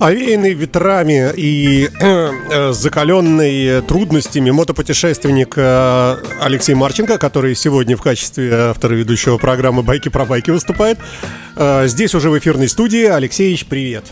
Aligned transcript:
Овеянный 0.00 0.54
ветрами 0.54 1.30
и 1.36 1.90
э, 2.00 2.72
закаленный 2.72 3.82
трудностями 3.82 4.50
мотопутешественник 4.50 5.52
э, 5.56 6.16
Алексей 6.40 6.74
Марченко, 6.74 7.18
который 7.18 7.54
сегодня 7.54 7.98
в 7.98 8.02
качестве 8.02 8.50
автора 8.70 8.94
ведущего 8.94 9.36
программы 9.36 9.82
«Байки 9.82 10.08
про 10.08 10.24
байки» 10.24 10.50
выступает. 10.50 10.98
Э, 11.62 11.86
здесь 11.88 12.14
уже 12.14 12.30
в 12.30 12.38
эфирной 12.38 12.68
студии. 12.70 13.04
Алексеевич, 13.04 13.66
привет. 13.66 14.06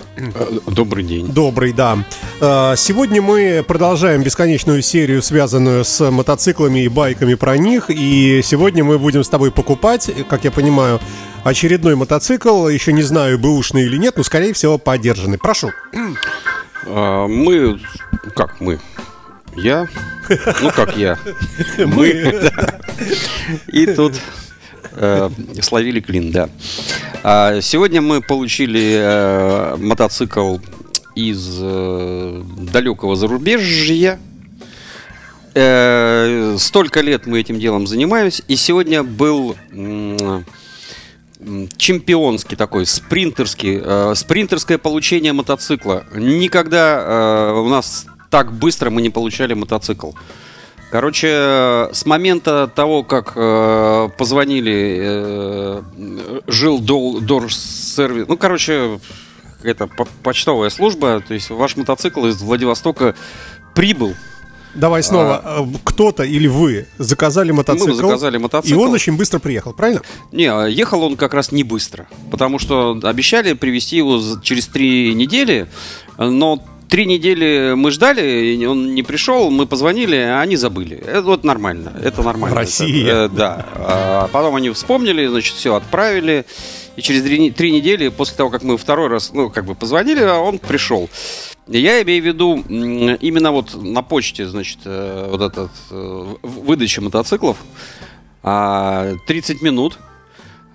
Добрый 0.67 1.03
день. 1.03 1.29
Добрый, 1.29 1.73
да. 1.73 2.05
Э, 2.43 2.75
сегодня 2.77 3.23
мы 3.23 3.65
продолжаем 3.67 4.23
бесконечную 4.23 4.83
серию, 4.83 5.23
связанную 5.23 5.83
с 5.83 6.11
мотоциклами 6.11 6.81
и 6.81 6.89
байками 6.89 7.33
про 7.35 7.57
них. 7.57 7.87
И 7.89 8.43
сегодня 8.45 8.85
мы 8.85 8.99
будем 8.99 9.25
с 9.25 9.31
тобой 9.31 9.51
покупать, 9.51 10.11
как 10.29 10.45
я 10.45 10.51
понимаю, 10.51 11.01
очередной 11.43 11.97
мотоцикл. 11.97 12.69
Еще 12.69 12.93
не 12.93 13.03
знаю, 13.03 13.39
бэушный 13.39 13.85
или 13.85 13.97
нет, 13.97 14.19
но, 14.19 14.25
скорее 14.25 14.53
всего, 14.53 14.77
поддержанный. 14.77 15.39
Прошу. 15.39 15.71
А, 16.87 17.27
Мы, 17.27 17.81
как 18.37 18.61
мы? 18.61 18.79
Я? 19.57 19.89
Ну, 20.61 20.71
как 20.71 20.99
я. 20.99 21.19
Мы. 21.79 22.51
И 23.69 23.87
тут 23.87 24.21
э, 24.93 25.31
словили 25.63 26.01
клин, 26.01 26.31
да. 26.31 26.49
А, 27.23 27.61
Сегодня 27.61 28.01
мы 28.01 28.21
получили 28.21 28.97
э, 28.99 29.77
мотоцикл 29.77 30.59
из 31.15 31.59
э, 31.61 32.43
далекого 32.73 33.17
зарубежья. 33.17 34.19
Э, 35.55 36.57
Столько 36.59 37.01
лет 37.01 37.27
мы 37.27 37.41
этим 37.41 37.59
делом 37.59 37.87
занимаемся, 37.87 38.43
и 38.49 38.57
сегодня 38.57 39.03
был 39.03 39.57
чемпионский 41.77 42.57
такой, 42.57 42.85
спринтерский, 42.87 43.81
э, 43.83 44.15
спринтерское 44.17 44.79
получение 44.79 45.33
мотоцикла. 45.33 46.05
Никогда 46.13 47.01
э, 47.01 47.61
у 47.61 47.69
нас 47.69 48.07
так 48.31 48.53
быстро 48.53 48.91
мы 48.91 49.03
не 49.03 49.11
получали 49.11 49.55
мотоцикл. 49.55 50.11
Короче, 50.91 51.91
с 51.93 52.07
момента 52.07 52.67
того, 52.75 53.03
как 53.03 53.33
э, 53.37 54.09
позвонили, 54.17 54.99
э, 55.01 55.83
жил 56.47 56.79
дол, 56.79 57.21
дор 57.21 57.53
сервис, 57.53 58.25
ну, 58.27 58.39
короче, 58.39 58.99
это 59.63 59.87
по- 59.87 60.09
почтовая 60.23 60.71
служба, 60.71 61.21
то 61.27 61.35
есть 61.35 61.51
ваш 61.51 61.77
мотоцикл 61.77 62.25
из 62.27 62.41
Владивостока 62.41 63.15
прибыл. 63.75 64.15
Давай 64.75 65.03
снова. 65.03 65.43
Э, 65.45 65.79
Кто-то 65.85 66.23
или 66.23 66.47
вы 66.47 66.87
заказали 66.97 67.51
мотоцикл. 67.51 67.89
Мы 67.89 67.95
заказали 67.95 68.39
мотоцикл. 68.39 68.75
И 68.75 68.83
он 68.83 68.91
очень 68.93 69.17
быстро 69.17 69.41
приехал, 69.41 69.75
правильно? 69.75 70.01
Не, 70.33 70.47
а 70.47 70.67
ехал 70.67 71.03
он 71.03 71.17
как 71.17 71.35
раз 71.35 71.53
не 71.53 71.65
быстро, 71.65 72.07
потому 72.31 72.59
что 72.59 72.99
обещали 73.03 73.53
привезти 73.53 73.99
его 73.99 74.21
через 74.43 74.67
три 74.69 75.13
недели, 75.15 75.67
но 76.17 76.65
три 76.89 77.07
недели 77.07 77.75
мы 77.75 77.91
ждали, 77.91 78.65
он 78.67 78.95
не 78.95 79.03
пришел, 79.03 79.51
мы 79.51 79.67
позвонили, 79.67 80.17
а 80.17 80.41
они 80.41 80.57
забыли. 80.57 80.97
Это 80.97 81.23
вот 81.23 81.45
нормально, 81.45 81.93
это 82.03 82.23
нормально. 82.23 82.57
Россия. 82.57 83.05
Это, 83.05 83.25
э, 83.25 83.29
да. 83.37 83.67
А 83.75 84.29
потом 84.33 84.55
они 84.57 84.71
вспомнили, 84.71 85.27
значит, 85.27 85.55
все 85.55 85.75
отправили, 85.75 86.45
и 86.97 87.03
через 87.03 87.23
три, 87.23 87.51
три 87.51 87.71
недели 87.71 88.09
после 88.09 88.37
того, 88.37 88.51
как 88.51 88.63
мы 88.63 88.77
второй 88.77 89.09
раз, 89.09 89.33
ну, 89.33 89.51
как 89.51 89.65
бы 89.65 89.75
позвонили, 89.75 90.21
а 90.21 90.39
он 90.39 90.59
пришел. 90.59 91.09
Я 91.69 92.03
имею 92.03 92.23
в 92.23 92.27
виду 92.27 92.57
именно 92.69 93.53
вот 93.53 93.75
на 93.81 94.03
почте, 94.03 94.47
значит, 94.47 94.79
э, 94.85 95.29
вот 95.31 95.43
этот 95.43 95.71
э, 95.91 96.35
выдача 96.43 97.01
мотоциклов. 97.01 97.59
А, 98.43 99.15
30 99.27 99.63
минут. 99.63 99.99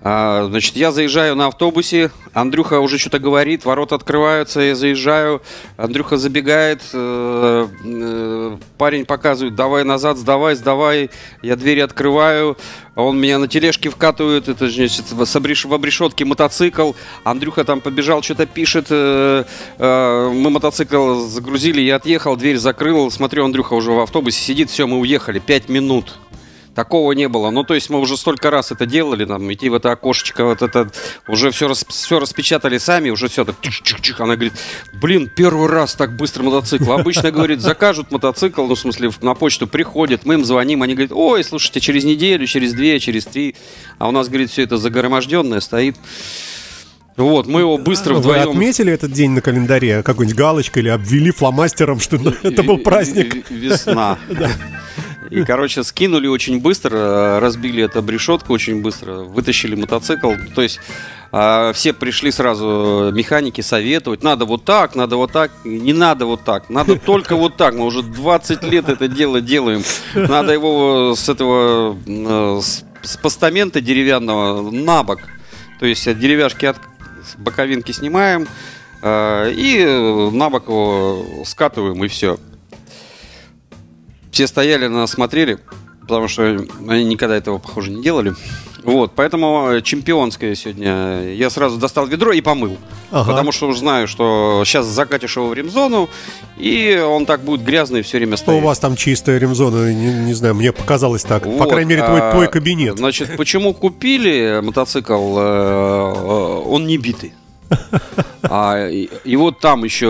А, 0.06 0.44
Значит, 0.48 0.76
я 0.76 0.92
заезжаю 0.92 1.34
на 1.34 1.46
автобусе, 1.46 2.10
Андрюха 2.34 2.80
уже 2.80 2.98
что-то 2.98 3.18
говорит, 3.18 3.64
ворота 3.64 3.94
открываются, 3.94 4.60
я 4.60 4.74
заезжаю, 4.74 5.40
Андрюха 5.78 6.18
забегает, 6.18 6.82
э, 6.92 7.66
э, 7.82 8.56
парень 8.76 9.06
показывает, 9.06 9.54
давай 9.54 9.82
назад, 9.84 10.18
сдавай, 10.18 10.56
сдавай, 10.56 11.10
я 11.40 11.56
двери 11.56 11.80
открываю, 11.80 12.58
он 12.94 13.18
меня 13.18 13.38
на 13.38 13.48
тележке 13.48 13.88
вкатывает, 13.88 14.46
это 14.50 14.68
значит, 14.68 15.10
в 15.10 15.22
обреш- 15.22 15.66
в 15.66 15.72
обрешетке 15.72 16.26
мотоцикл, 16.26 16.92
Андрюха 17.24 17.64
там 17.64 17.80
побежал, 17.80 18.22
что-то 18.22 18.44
пишет, 18.44 18.88
э, 18.90 19.44
мы 19.78 20.50
мотоцикл 20.50 21.20
загрузили, 21.20 21.80
я 21.80 21.96
отъехал, 21.96 22.36
дверь 22.36 22.58
закрыл, 22.58 23.10
смотрю, 23.10 23.46
Андрюха 23.46 23.72
уже 23.72 23.92
в 23.92 24.00
автобусе 24.00 24.42
сидит, 24.42 24.68
все, 24.68 24.86
мы 24.86 24.98
уехали, 24.98 25.38
пять 25.38 25.70
минут. 25.70 26.18
Такого 26.74 27.12
не 27.12 27.28
было. 27.28 27.50
Ну, 27.50 27.62
то 27.62 27.74
есть 27.74 27.88
мы 27.88 28.00
уже 28.00 28.16
столько 28.16 28.50
раз 28.50 28.72
это 28.72 28.84
делали, 28.84 29.24
там, 29.24 29.52
идти 29.52 29.68
в 29.68 29.74
это 29.74 29.92
окошечко, 29.92 30.44
вот 30.44 30.60
это, 30.60 30.90
уже 31.28 31.50
все, 31.50 31.72
все 31.72 32.18
распечатали 32.18 32.78
сами, 32.78 33.10
уже 33.10 33.28
все 33.28 33.44
так, 33.44 33.56
чик-чик-чик. 33.62 34.16
Она 34.18 34.34
говорит, 34.34 34.54
блин, 34.92 35.30
первый 35.34 35.68
раз 35.68 35.94
так 35.94 36.16
быстро 36.16 36.42
мотоцикл. 36.42 36.90
Обычно, 36.92 37.30
говорит, 37.30 37.60
закажут 37.60 38.10
мотоцикл, 38.10 38.66
ну, 38.66 38.74
в 38.74 38.78
смысле, 38.78 39.10
на 39.22 39.34
почту 39.34 39.66
приходят, 39.68 40.26
мы 40.26 40.34
им 40.34 40.44
звоним, 40.44 40.82
они 40.82 40.94
говорят, 40.94 41.12
ой, 41.12 41.44
слушайте, 41.44 41.80
через 41.80 42.04
неделю, 42.04 42.46
через 42.46 42.72
две, 42.72 42.98
через 42.98 43.24
три. 43.24 43.54
А 43.98 44.08
у 44.08 44.10
нас, 44.10 44.28
говорит, 44.28 44.50
все 44.50 44.62
это 44.62 44.76
загроможденное 44.76 45.60
стоит. 45.60 45.96
Вот, 47.16 47.46
мы 47.46 47.60
его 47.60 47.78
быстро 47.78 48.14
Вы 48.14 48.20
вдвоем... 48.20 48.50
отметили 48.50 48.92
этот 48.92 49.12
день 49.12 49.30
на 49.30 49.40
календаре 49.40 50.02
какой-нибудь 50.02 50.36
галочкой 50.36 50.82
или 50.82 50.88
обвели 50.88 51.30
фломастером, 51.30 52.00
что 52.00 52.16
это 52.42 52.64
был 52.64 52.78
праздник? 52.78 53.48
Весна. 53.50 54.18
И, 55.30 55.44
короче, 55.44 55.82
скинули 55.84 56.26
очень 56.26 56.60
быстро, 56.60 56.96
э, 56.96 57.38
разбили 57.38 57.84
эту 57.84 58.00
обрешетку 58.00 58.52
очень 58.52 58.82
быстро, 58.82 59.20
вытащили 59.20 59.74
мотоцикл. 59.74 60.32
То 60.54 60.62
есть 60.62 60.80
а, 61.36 61.72
все 61.72 61.92
пришли 61.92 62.30
сразу, 62.30 63.08
э, 63.08 63.12
механики 63.12 63.60
советовать, 63.60 64.22
надо 64.22 64.44
вот 64.44 64.64
так, 64.64 64.94
надо 64.94 65.16
вот 65.16 65.32
так, 65.32 65.50
не 65.64 65.92
надо 65.92 66.26
вот 66.26 66.44
так, 66.44 66.70
надо 66.70 66.96
только 67.04 67.34
вот 67.34 67.56
так. 67.56 67.74
Мы 67.74 67.84
уже 67.86 68.04
20 68.04 68.62
лет 68.62 68.88
это 68.88 69.08
дело 69.08 69.40
делаем. 69.40 69.82
Надо 70.14 70.52
его 70.52 71.16
с 71.16 71.28
этого, 71.28 71.98
э, 72.06 72.60
с, 72.62 72.84
с 73.02 73.16
постамента 73.16 73.80
деревянного 73.80 74.70
на 74.70 75.02
бок. 75.02 75.22
То 75.80 75.86
есть 75.86 76.04
деревяшки 76.18 76.66
от 76.66 76.76
боковинки 77.38 77.90
снимаем 77.90 78.46
э, 79.02 79.52
и 79.56 79.78
э, 79.80 80.30
на 80.30 80.50
бок 80.50 80.68
его 80.68 81.42
скатываем 81.44 82.04
и 82.04 82.06
все. 82.06 82.38
Все 84.34 84.48
стояли, 84.48 84.88
на 84.88 84.96
нас 84.96 85.12
смотрели, 85.12 85.60
потому 86.00 86.26
что 86.26 86.66
они 86.88 87.04
никогда 87.04 87.36
этого, 87.36 87.58
похоже, 87.58 87.92
не 87.92 88.02
делали. 88.02 88.34
Вот, 88.82 89.12
поэтому 89.14 89.68
э, 89.70 89.80
чемпионское 89.80 90.56
сегодня. 90.56 91.32
Я 91.32 91.50
сразу 91.50 91.78
достал 91.78 92.06
ведро 92.08 92.32
и 92.32 92.40
помыл. 92.40 92.76
Ага. 93.12 93.30
Потому 93.30 93.52
что 93.52 93.68
уж 93.68 93.78
знаю, 93.78 94.08
что 94.08 94.64
сейчас 94.66 94.86
закатишь 94.86 95.36
его 95.36 95.46
в 95.46 95.54
ремзону, 95.54 96.10
и 96.58 96.98
он 96.98 97.26
так 97.26 97.44
будет 97.44 97.62
грязный 97.62 98.02
все 98.02 98.18
время 98.18 98.34
у 98.34 98.36
стоять. 98.36 98.64
вас 98.64 98.80
там 98.80 98.96
чистая 98.96 99.38
ремзона? 99.38 99.94
Не, 99.94 100.12
не 100.26 100.34
знаю, 100.34 100.56
мне 100.56 100.72
показалось 100.72 101.22
так. 101.22 101.44
По 101.44 101.50
Вот, 101.50 101.70
крайней 101.70 101.90
мере, 101.90 102.02
твой, 102.04 102.20
а, 102.20 102.32
твой 102.32 102.48
кабинет. 102.48 102.98
Значит, 102.98 103.36
почему 103.36 103.72
купили 103.72 104.60
мотоцикл? 104.64 105.38
э, 105.38 105.42
э, 105.42 106.62
Он 106.66 106.88
не 106.88 106.98
битый. 106.98 107.34
А, 108.42 108.90
вот 109.24 109.60
там 109.60 109.84
еще 109.84 110.06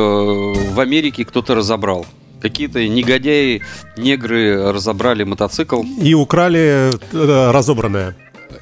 в 0.72 0.80
Америке 0.80 1.24
кто-то 1.24 1.54
разобрал. 1.54 2.04
Какие-то 2.48 2.86
негодяи, 2.86 3.62
негры 3.96 4.70
разобрали 4.70 5.24
мотоцикл. 5.24 5.82
И 5.82 6.12
украли 6.12 6.90
э, 6.92 7.50
разобранное. 7.50 8.14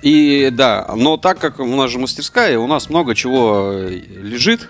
И 0.02 0.50
да, 0.52 0.88
но 0.96 1.16
так 1.16 1.40
как 1.40 1.58
у 1.58 1.66
нас 1.66 1.90
же 1.90 1.98
мастерская, 1.98 2.56
у 2.60 2.68
нас 2.68 2.88
много 2.88 3.16
чего 3.16 3.72
э, 3.72 3.88
лежит 4.22 4.68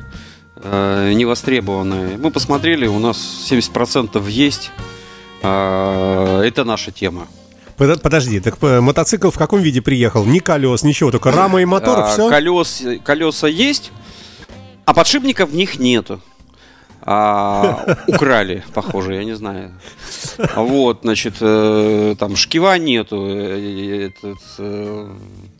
э, 0.57 1.13
невостребованное. 1.13 2.17
Мы 2.17 2.31
посмотрели, 2.31 2.87
у 2.87 2.99
нас 2.99 3.19
70% 3.51 4.31
есть. 4.31 4.71
Э, 5.43 6.41
это 6.43 6.65
наша 6.65 6.91
тема. 6.91 7.27
Под- 7.77 8.01
Подожди, 8.01 8.41
так 8.41 8.57
э, 8.63 8.81
мотоцикл 8.81 9.29
в 9.29 9.37
каком 9.37 9.61
виде 9.61 9.83
приехал? 9.83 10.25
Ни 10.25 10.39
колес, 10.39 10.85
ничего, 10.85 11.11
только 11.11 11.31
рама 11.33 11.61
и 11.61 11.67
мотор, 11.67 11.99
А, 12.01 12.07
все? 12.07 12.31
Колес, 12.31 12.83
колеса 13.05 13.47
есть, 13.47 13.93
а 14.87 14.95
подшипников 14.95 15.51
в 15.51 15.55
них 15.55 15.79
нету. 15.79 16.23
А, 17.05 17.97
украли, 18.07 18.63
похоже, 18.75 19.15
я 19.15 19.25
не 19.25 19.35
знаю. 19.35 19.73
Вот, 20.55 21.01
значит, 21.03 21.35
э, 21.41 22.15
там 22.17 22.37
шкива 22.37 22.79
нету, 22.79 23.27
э, 23.29 24.07
этот, 24.07 24.39
э, 24.59 25.09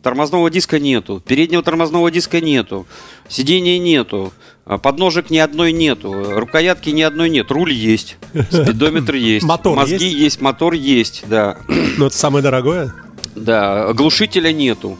тормозного 0.01 0.49
диска 0.49 0.79
нету, 0.79 1.21
переднего 1.25 1.61
тормозного 1.61 2.09
диска 2.11 2.39
нету, 2.39 2.85
сидения 3.27 3.77
нету, 3.77 4.31
а 4.65 4.77
подножек 4.77 5.29
ни 5.29 5.37
одной 5.37 5.73
нету, 5.73 6.13
рукоятки 6.13 6.91
ни 6.91 7.01
одной 7.01 7.29
нет, 7.29 7.51
руль 7.51 7.73
есть, 7.73 8.15
спидометр 8.49 9.15
есть, 9.15 9.45
Мотор 9.45 9.75
мозги 9.75 10.05
есть? 10.05 10.17
есть, 10.17 10.41
мотор 10.41 10.73
есть, 10.73 11.23
да. 11.27 11.57
Ну, 11.97 12.05
это 12.05 12.15
самое 12.15 12.41
дорогое. 12.41 12.93
Да, 13.35 13.91
глушителя 13.93 14.53
нету. 14.53 14.97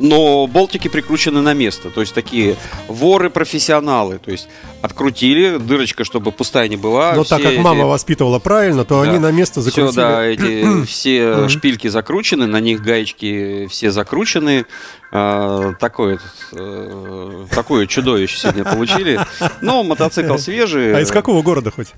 Но 0.00 0.46
болтики 0.46 0.88
прикручены 0.88 1.40
на 1.40 1.54
место. 1.54 1.90
То 1.90 2.00
есть 2.00 2.14
такие 2.14 2.56
воры-профессионалы. 2.88 4.18
То 4.18 4.30
есть 4.30 4.48
открутили, 4.82 5.58
дырочка, 5.58 6.04
чтобы 6.04 6.32
пустая 6.32 6.68
не 6.68 6.76
была. 6.76 7.12
Но 7.14 7.24
так 7.24 7.40
Все 7.40 7.50
как 7.50 7.58
мама 7.64 7.80
эти- 7.82 7.88
воспитывала 7.88 8.38
правильно, 8.38 8.84
то 8.84 9.02
Да. 9.02 9.10
они 9.10 9.18
на 9.18 9.30
место 9.32 9.60
Все, 9.62 9.90
закрутили. 9.90 9.94
да, 10.02 10.24
эти 10.24 10.84
все 10.86 11.48
шпильки 11.48 11.88
закручены, 11.88 12.46
на 12.46 12.60
них 12.60 12.82
гаечки 12.82 13.66
все 13.68 13.90
закручены. 13.90 14.66
А, 15.10 15.72
такое, 15.80 16.20
э, 16.52 17.46
такое 17.50 17.86
чудовище 17.86 18.38
сегодня 18.38 18.64
получили. 18.64 19.18
Но 19.62 19.82
мотоцикл 19.82 20.36
свежий. 20.38 20.94
А 20.94 21.00
из 21.00 21.10
какого 21.10 21.42
города 21.42 21.70
хоть? 21.70 21.88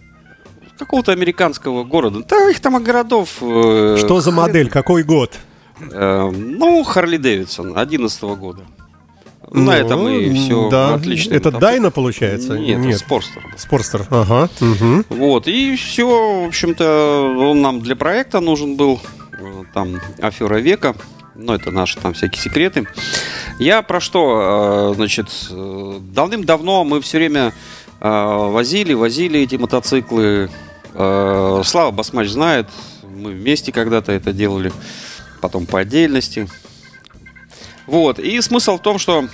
Какого-то 0.79 1.13
американского 1.13 1.85
города. 1.85 2.23
Да, 2.27 2.49
их 2.49 2.61
там 2.61 2.83
городов. 2.83 3.29
э, 3.43 3.97
Что 3.99 4.21
за 4.21 4.31
модель, 4.31 4.71
какой 4.71 5.03
год? 5.03 5.35
Э, 5.93 6.31
ну, 6.31 6.83
Харли 6.85 7.17
Дэвидсон, 7.17 7.77
11 7.77 8.23
года. 8.39 8.63
На 9.53 9.61
Ну, 9.63 9.73
этом 9.73 10.09
и 10.09 10.33
все 10.35 10.69
да. 10.71 10.95
отлично. 10.95 11.35
Это 11.35 11.51
Дайна, 11.51 11.91
получается? 11.91 12.57
Нет, 12.59 12.79
Нет. 12.79 12.99
Спорстер. 12.99 13.43
Спорстер, 13.57 14.07
ага. 14.11 14.49
мгм. 14.61 15.05
Вот, 15.09 15.49
и 15.49 15.75
все, 15.77 16.43
в 16.45 16.47
общем-то, 16.49 17.37
он 17.51 17.61
нам 17.61 17.81
для 17.81 17.97
проекта 17.97 18.41
нужен 18.41 18.77
был. 18.77 19.01
Э, 19.39 19.65
Там 19.75 20.01
афера 20.21 20.59
века. 20.59 20.95
Ну, 21.35 21.55
это 21.55 21.71
наши 21.71 21.99
там 21.99 22.13
всякие 22.13 22.41
секреты. 22.41 22.87
Я 23.59 23.83
про 23.83 23.99
что? 24.01 24.91
э, 24.93 24.95
Значит, 24.95 25.29
э, 25.51 25.99
давным-давно 26.13 26.85
мы 26.85 27.01
все 27.01 27.19
время 27.19 27.53
возили, 28.03 28.95
возили 28.95 29.41
эти 29.41 29.57
мотоциклы. 29.57 30.49
Слава 30.95 31.91
Басмач 31.91 32.29
знает. 32.29 32.67
Мы 33.03 33.33
вместе 33.33 33.73
когда-то 33.73 34.11
это 34.13 34.33
делали. 34.33 34.73
Потом 35.41 35.67
по 35.67 35.81
отдельности. 35.81 36.49
Вот. 37.87 38.19
И 38.19 38.41
смысл 38.41 38.79
в 38.79 38.83
том, 38.83 38.99
что 38.99 39.29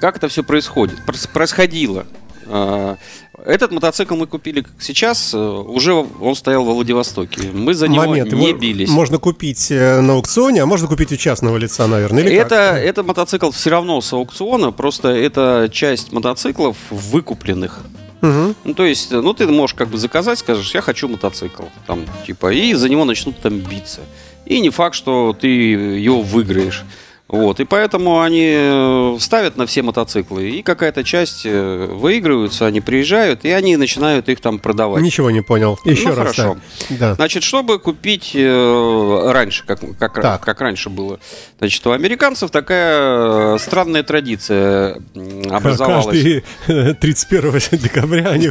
как 0.00 0.16
это 0.16 0.28
все 0.28 0.42
происходит, 0.42 0.98
происходило. 1.32 2.06
Э, 2.46 2.96
Этот 3.44 3.70
мотоцикл 3.70 4.16
мы 4.16 4.26
купили 4.26 4.64
сейчас, 4.80 5.32
э, 5.34 5.38
уже 5.38 5.92
он 5.94 6.34
стоял 6.34 6.64
во 6.64 6.74
Владивостоке. 6.74 7.50
Мы 7.52 7.74
за 7.74 7.88
него 7.88 8.06
Момент. 8.06 8.32
не 8.32 8.52
бились. 8.52 8.88
Можно 8.88 9.18
купить 9.18 9.70
э, 9.70 10.00
на 10.00 10.14
аукционе, 10.14 10.62
а 10.62 10.66
можно 10.66 10.88
купить 10.88 11.12
у 11.12 11.16
частного 11.16 11.56
лица, 11.56 11.86
наверное, 11.86 12.22
или 12.24 12.34
это, 12.34 12.48
как? 12.74 12.82
это 12.82 13.02
мотоцикл 13.02 13.50
все 13.50 13.70
равно 13.70 14.00
с 14.00 14.12
аукциона, 14.12 14.72
просто 14.72 15.08
это 15.08 15.68
часть 15.72 16.12
мотоциклов 16.12 16.76
выкупленных. 16.90 17.80
Мгм. 18.22 18.56
Ну, 18.64 18.74
то 18.74 18.84
есть, 18.84 19.12
ну, 19.12 19.32
ты 19.34 19.46
можешь 19.46 19.74
как 19.74 19.88
бы 19.88 19.98
заказать, 19.98 20.38
скажешь, 20.38 20.74
я 20.74 20.80
хочу 20.80 21.06
мотоцикл, 21.08 21.64
там, 21.86 22.04
типа, 22.26 22.52
и 22.52 22.72
за 22.74 22.88
него 22.88 23.04
начнут 23.04 23.38
там 23.38 23.58
биться. 23.58 24.00
И 24.46 24.60
не 24.60 24.70
факт, 24.70 24.94
что 24.94 25.36
ты 25.38 25.48
его 25.48 26.22
выиграешь. 26.22 26.84
Вот, 27.28 27.58
и 27.58 27.64
поэтому 27.64 28.20
они 28.20 28.52
э, 28.56 29.16
ставят 29.18 29.56
на 29.56 29.66
все 29.66 29.82
мотоциклы, 29.82 30.48
и 30.48 30.62
какая-то 30.62 31.02
часть 31.02 31.42
э, 31.44 31.86
выигрываются, 31.90 32.66
они 32.66 32.80
приезжают, 32.80 33.44
и 33.44 33.50
они 33.50 33.76
начинают 33.76 34.28
их 34.28 34.40
там 34.40 34.60
продавать. 34.60 35.02
Ничего 35.02 35.32
не 35.32 35.40
понял. 35.40 35.76
Еще 35.84 36.10
Ну, 36.10 36.14
раз. 36.14 36.18
хорошо. 36.36 36.56
Да. 36.88 37.14
Значит, 37.16 37.42
чтобы 37.42 37.80
купить 37.80 38.30
э, 38.36 39.30
раньше, 39.32 39.64
как, 39.66 39.80
как, 39.98 40.14
Так. 40.22 40.40
как 40.40 40.60
раньше 40.60 40.88
было, 40.88 41.18
значит, 41.58 41.84
у 41.84 41.90
американцев 41.90 42.52
такая 42.52 43.58
странная 43.58 44.04
традиция 44.04 45.02
образовалась. 45.50 46.04
Каждый 46.06 46.44
э, 46.68 46.94
31 46.94 47.52
декабря 47.80 48.28
они. 48.28 48.48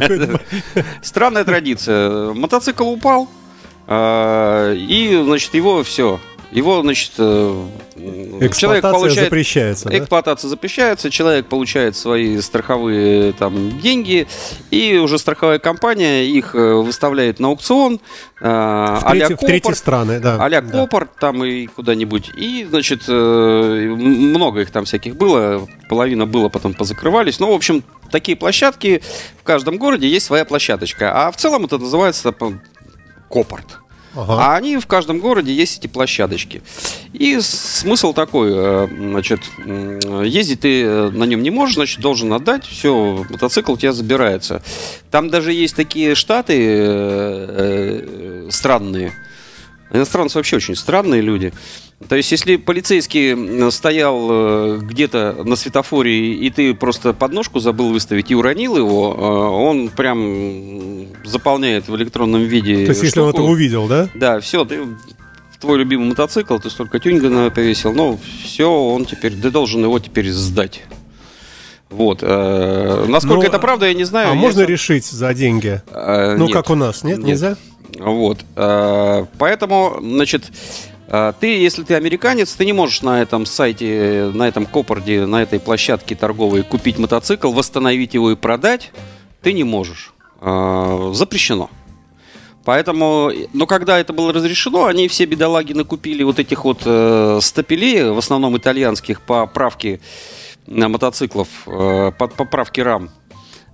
Странная 1.02 1.44
традиция. 1.44 2.34
Мотоцикл 2.34 2.86
упал, 2.90 3.26
и, 3.88 5.22
значит, 5.24 5.54
его 5.54 5.82
все. 5.82 6.20
Его, 6.52 6.80
значит, 6.80 7.12
э, 7.18 7.66
человек 7.96 8.50
Эксплуатация 8.50 8.92
получает... 8.92 9.24
запрещается. 9.26 9.88
да? 9.88 9.98
Эксплуатация 9.98 10.48
запрещается, 10.48 11.10
человек 11.10 11.46
получает 11.46 11.96
свои 11.96 12.40
страховые 12.40 13.32
там 13.32 13.80
деньги, 13.80 14.28
и 14.70 14.96
уже 14.96 15.18
страховая 15.18 15.58
компания 15.58 16.24
их 16.24 16.54
э, 16.54 16.74
выставляет 16.74 17.40
на 17.40 17.48
аукцион. 17.48 18.00
э, 18.40 18.44
В, 18.44 19.00
а-ля 19.04 19.26
третьи, 19.26 19.44
в 19.44 19.46
третьи 19.46 19.72
страны, 19.72 20.20
да. 20.20 20.38
а-ля 20.40 20.60
Да. 20.60 20.70
Копорт 20.70 21.10
там 21.18 21.44
и 21.44 21.66
куда-нибудь. 21.66 22.30
И, 22.36 22.64
значит, 22.70 23.02
э, 23.08 23.94
много 23.96 24.60
их 24.60 24.70
там 24.70 24.84
всяких 24.84 25.16
было, 25.16 25.66
половина 25.88 26.26
было, 26.26 26.48
потом 26.48 26.74
позакрывались. 26.74 27.40
Ну, 27.40 27.50
в 27.50 27.54
общем, 27.54 27.82
такие 28.12 28.36
площадки 28.36 29.02
в 29.40 29.42
каждом 29.42 29.78
городе 29.78 30.08
есть 30.08 30.26
своя 30.26 30.44
площадочка. 30.44 31.26
А 31.26 31.32
в 31.32 31.36
целом 31.36 31.64
это 31.64 31.78
называется 31.78 32.32
Копорт. 33.28 33.78
Ага. 34.16 34.32
А 34.32 34.56
они 34.56 34.78
в 34.78 34.86
каждом 34.86 35.18
городе 35.18 35.52
есть 35.52 35.78
эти 35.78 35.88
площадочки. 35.88 36.62
И 37.12 37.38
смысл 37.40 38.14
такой, 38.14 38.50
э, 38.50 38.88
значит, 38.88 39.40
ездить 40.24 40.60
ты 40.60 40.82
э, 40.82 41.10
на 41.10 41.24
нем 41.24 41.42
не 41.42 41.50
можешь, 41.50 41.74
значит, 41.74 42.00
должен 42.00 42.32
отдать, 42.32 42.64
все, 42.64 43.26
мотоцикл 43.28 43.74
у 43.74 43.76
тебя 43.76 43.92
забирается. 43.92 44.62
Там 45.10 45.28
даже 45.28 45.52
есть 45.52 45.76
такие 45.76 46.14
штаты 46.14 46.54
э, 46.58 48.48
странные. 48.50 49.12
Иностранцы 49.90 50.38
вообще 50.38 50.56
очень 50.56 50.76
странные 50.76 51.20
люди. 51.20 51.52
То 52.08 52.14
есть, 52.14 52.30
если 52.30 52.56
полицейский 52.56 53.70
стоял 53.70 54.28
э, 54.30 54.78
где-то 54.82 55.36
на 55.44 55.56
светофоре, 55.56 56.34
и 56.34 56.50
ты 56.50 56.74
просто 56.74 57.14
подножку 57.14 57.58
забыл 57.58 57.90
выставить 57.90 58.30
и 58.30 58.34
уронил 58.34 58.76
его, 58.76 59.14
э, 59.16 59.22
он 59.22 59.88
прям 59.88 61.06
заполняет 61.24 61.88
в 61.88 61.96
электронном 61.96 62.42
виде 62.42 62.84
То 62.84 62.90
есть, 62.90 63.02
если 63.02 63.20
он 63.20 63.30
это 63.30 63.40
увидел, 63.42 63.88
да? 63.88 64.10
Да, 64.14 64.40
все, 64.40 64.66
ты 64.66 64.80
твой 65.58 65.78
любимый 65.78 66.10
мотоцикл, 66.10 66.58
ты 66.58 66.68
столько 66.68 66.98
тюнинга 67.00 67.30
на 67.30 67.50
повесил, 67.50 67.94
ну, 67.94 68.20
все, 68.44 68.70
он 68.70 69.06
теперь, 69.06 69.32
ты 69.32 69.50
должен 69.50 69.82
его 69.82 69.98
теперь 69.98 70.30
сдать. 70.30 70.82
Вот. 71.88 72.18
э, 72.20 73.06
насколько 73.08 73.36
Ну, 73.36 73.42
это 73.48 73.58
правда, 73.58 73.86
я 73.86 73.94
не 73.94 74.04
знаю. 74.04 74.26
А 74.26 74.34
Я 74.34 74.34
можно 74.34 74.60
сам- 74.60 74.70
решить 74.70 75.06
за 75.06 75.32
деньги? 75.32 75.80
Э, 75.90 76.36
Ну, 76.36 76.44
нет. 76.44 76.52
как 76.52 76.68
у 76.68 76.74
нас, 76.74 77.04
нет? 77.04 77.16
Нет. 77.18 77.26
Нельзя? 77.26 77.56
Вот. 77.98 78.44
Поэтому, 79.38 79.96
значит, 80.02 80.50
ты, 81.08 81.46
если 81.46 81.84
ты 81.84 81.94
американец, 81.94 82.54
ты 82.54 82.64
не 82.64 82.72
можешь 82.72 83.02
на 83.02 83.22
этом 83.22 83.46
сайте, 83.46 84.30
на 84.34 84.48
этом 84.48 84.66
Копорде, 84.66 85.26
на 85.26 85.42
этой 85.42 85.60
площадке 85.60 86.14
торговой 86.14 86.62
купить 86.62 86.98
мотоцикл, 86.98 87.52
восстановить 87.52 88.14
его 88.14 88.32
и 88.32 88.36
продать. 88.36 88.92
Ты 89.42 89.52
не 89.52 89.64
можешь. 89.64 90.12
Э, 90.40 91.12
Запрещено. 91.14 91.70
Поэтому, 92.64 93.30
но 93.52 93.66
когда 93.66 93.98
это 93.98 94.12
было 94.12 94.32
разрешено, 94.32 94.86
они 94.86 95.06
все 95.06 95.24
бедолаги 95.24 95.72
накупили 95.72 96.24
вот 96.24 96.40
этих 96.40 96.64
вот 96.64 96.82
э, 96.84 97.38
стапелей, 97.40 98.10
в 98.10 98.18
основном 98.18 98.56
итальянских, 98.56 99.20
по 99.22 99.46
правке 99.46 100.00
на 100.66 100.88
мотоциклов, 100.88 101.48
э, 101.66 102.10
под 102.18 102.34
поправки 102.34 102.80
рам. 102.80 103.10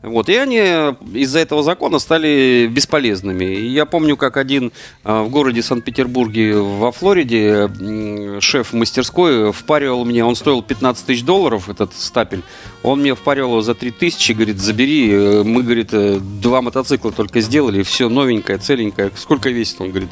Вот, 0.03 0.29
и 0.29 0.35
они 0.35 0.57
из-за 1.15 1.39
этого 1.39 1.63
закона 1.63 2.01
стали 2.01 2.69
бесполезными. 2.71 3.45
И 3.45 3.69
я 3.69 3.87
помню, 3.87 4.17
как 4.17 4.37
один 4.37 4.73
э, 5.05 5.23
в 5.23 5.29
городе 5.31 5.63
Санкт-Петербурге 5.63 6.57
во 6.57 6.91
Флориде 6.91 7.71
шеф 8.41 8.73
мастерской 8.73 9.53
впаривал 9.53 10.05
мне, 10.05 10.25
он 10.25 10.35
стоил 10.35 10.61
15 10.63 11.07
тысяч 11.07 11.23
долларов, 11.23 11.69
этот 11.69 11.95
стапель. 11.95 12.43
Он 12.83 13.01
мне 13.01 13.15
впаривал 13.15 13.51
его 13.53 13.63
за 13.63 13.75
3 13.75 13.93
тысячи, 13.93 14.33
говорит, 14.33 14.59
забери. 14.59 15.11
Э, 15.13 15.43
Мы, 15.45 15.63
говорит, 15.63 15.91
э, 15.93 16.19
два 16.21 16.63
мотоцикла 16.63 17.13
только 17.13 17.41
сделали, 17.41 17.83
все 17.85 18.09
новенькое, 18.09 18.59
целенькое. 18.59 19.13
Сколько 19.17 19.51
весит? 19.51 19.81
Он 19.81 19.91
говорит, 19.91 20.11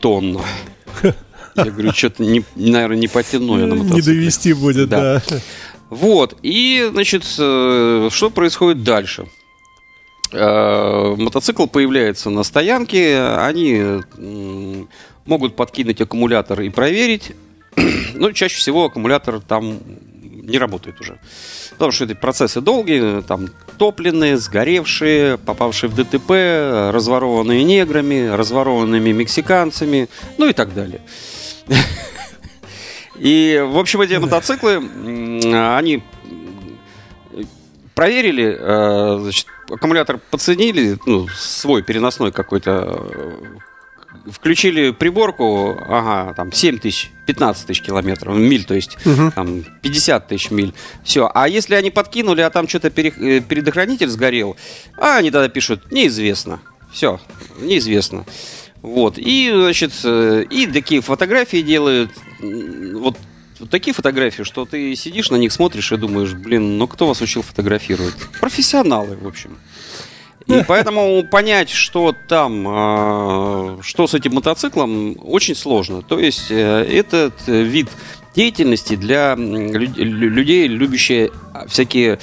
тонна. 0.00 0.40
Я 1.54 1.64
говорю, 1.64 1.92
что-то, 1.92 2.22
не, 2.22 2.44
наверное, 2.56 2.96
не 2.96 3.08
потяну 3.08 3.58
я 3.58 3.66
на 3.66 3.74
Не 3.74 3.82
мотоцикле. 3.82 4.02
довести 4.14 4.52
будет, 4.54 4.88
Да. 4.88 5.22
да. 5.28 5.38
Вот, 5.92 6.38
и, 6.42 6.88
значит, 6.90 7.22
э, 7.38 8.08
что 8.10 8.30
происходит 8.30 8.82
дальше? 8.82 9.26
Э, 10.32 11.14
Мотоцикл 11.18 11.66
появляется 11.66 12.30
на 12.30 12.44
стоянке, 12.44 13.20
они 13.20 14.00
могут 15.26 15.54
подкинуть 15.54 16.00
аккумулятор 16.00 16.62
и 16.62 16.70
проверить. 16.70 17.32
Но 18.14 18.32
чаще 18.32 18.56
всего 18.56 18.86
аккумулятор 18.86 19.40
там 19.40 19.80
не 20.22 20.56
работает 20.56 20.98
уже. 20.98 21.18
Потому 21.72 21.92
что 21.92 22.06
эти 22.06 22.14
процессы 22.14 22.62
долгие, 22.62 23.20
там 23.20 23.48
топленные, 23.76 24.38
сгоревшие, 24.38 25.36
попавшие 25.36 25.90
в 25.90 25.94
ДТП, 25.94 26.90
разворованные 26.90 27.64
неграми, 27.64 28.28
разворованными 28.28 29.12
мексиканцами, 29.12 30.08
ну 30.38 30.48
и 30.48 30.54
так 30.54 30.72
далее. 30.72 31.02
И, 33.18 33.62
в 33.66 33.78
общем, 33.78 34.00
эти 34.00 34.14
мотоциклы, 34.14 34.76
они 35.76 36.02
проверили, 37.94 38.56
э, 38.58 39.18
значит, 39.22 39.46
аккумулятор 39.70 40.18
подсоединили, 40.30 40.98
ну, 41.06 41.28
свой 41.28 41.82
переносной 41.82 42.32
какой-то, 42.32 43.06
э, 43.14 44.30
включили 44.30 44.92
приборку, 44.92 45.76
ага, 45.88 46.32
там 46.34 46.52
7 46.52 46.78
тысяч, 46.78 47.10
15 47.26 47.66
тысяч 47.66 47.82
километров, 47.82 48.34
миль, 48.36 48.64
то 48.64 48.74
есть, 48.74 48.96
там 49.34 49.62
50 49.82 50.28
тысяч 50.28 50.50
миль. 50.50 50.72
Все. 51.04 51.30
А 51.34 51.48
если 51.48 51.74
они 51.74 51.90
подкинули, 51.90 52.40
а 52.40 52.50
там 52.50 52.66
что-то 52.66 52.90
пере- 52.90 53.12
э, 53.18 53.40
предохранитель 53.42 54.08
сгорел, 54.08 54.56
а 54.96 55.16
они 55.18 55.30
тогда 55.30 55.48
пишут, 55.48 55.92
неизвестно. 55.92 56.60
Все, 56.92 57.20
неизвестно. 57.60 58.24
Вот. 58.82 59.14
И, 59.16 59.50
значит, 59.54 59.92
э, 60.04 60.44
и 60.50 60.66
такие 60.66 61.00
фотографии 61.00 61.62
делают. 61.62 62.10
Вот 62.40 63.16
вот 63.62 63.70
такие 63.70 63.94
фотографии, 63.94 64.42
что 64.42 64.64
ты 64.64 64.96
сидишь 64.96 65.30
на 65.30 65.36
них, 65.36 65.52
смотришь 65.52 65.92
и 65.92 65.96
думаешь, 65.96 66.32
блин, 66.32 66.78
ну 66.78 66.88
кто 66.88 67.06
вас 67.06 67.20
учил 67.20 67.42
фотографировать? 67.42 68.14
Профессионалы, 68.40 69.16
в 69.16 69.24
общем. 69.24 69.56
И 70.48 70.64
поэтому 70.68 71.22
понять, 71.22 71.70
что 71.70 72.12
там, 72.28 72.64
а, 72.66 73.78
что 73.82 74.08
с 74.08 74.14
этим 74.14 74.34
мотоциклом, 74.34 75.16
очень 75.22 75.54
сложно. 75.54 76.02
То 76.02 76.18
есть 76.18 76.50
э, 76.50 76.84
этот 76.90 77.34
вид 77.46 77.88
деятельности 78.34 78.96
для 78.96 79.34
людей, 79.36 80.66
любящие 80.66 81.30
всякие 81.68 82.18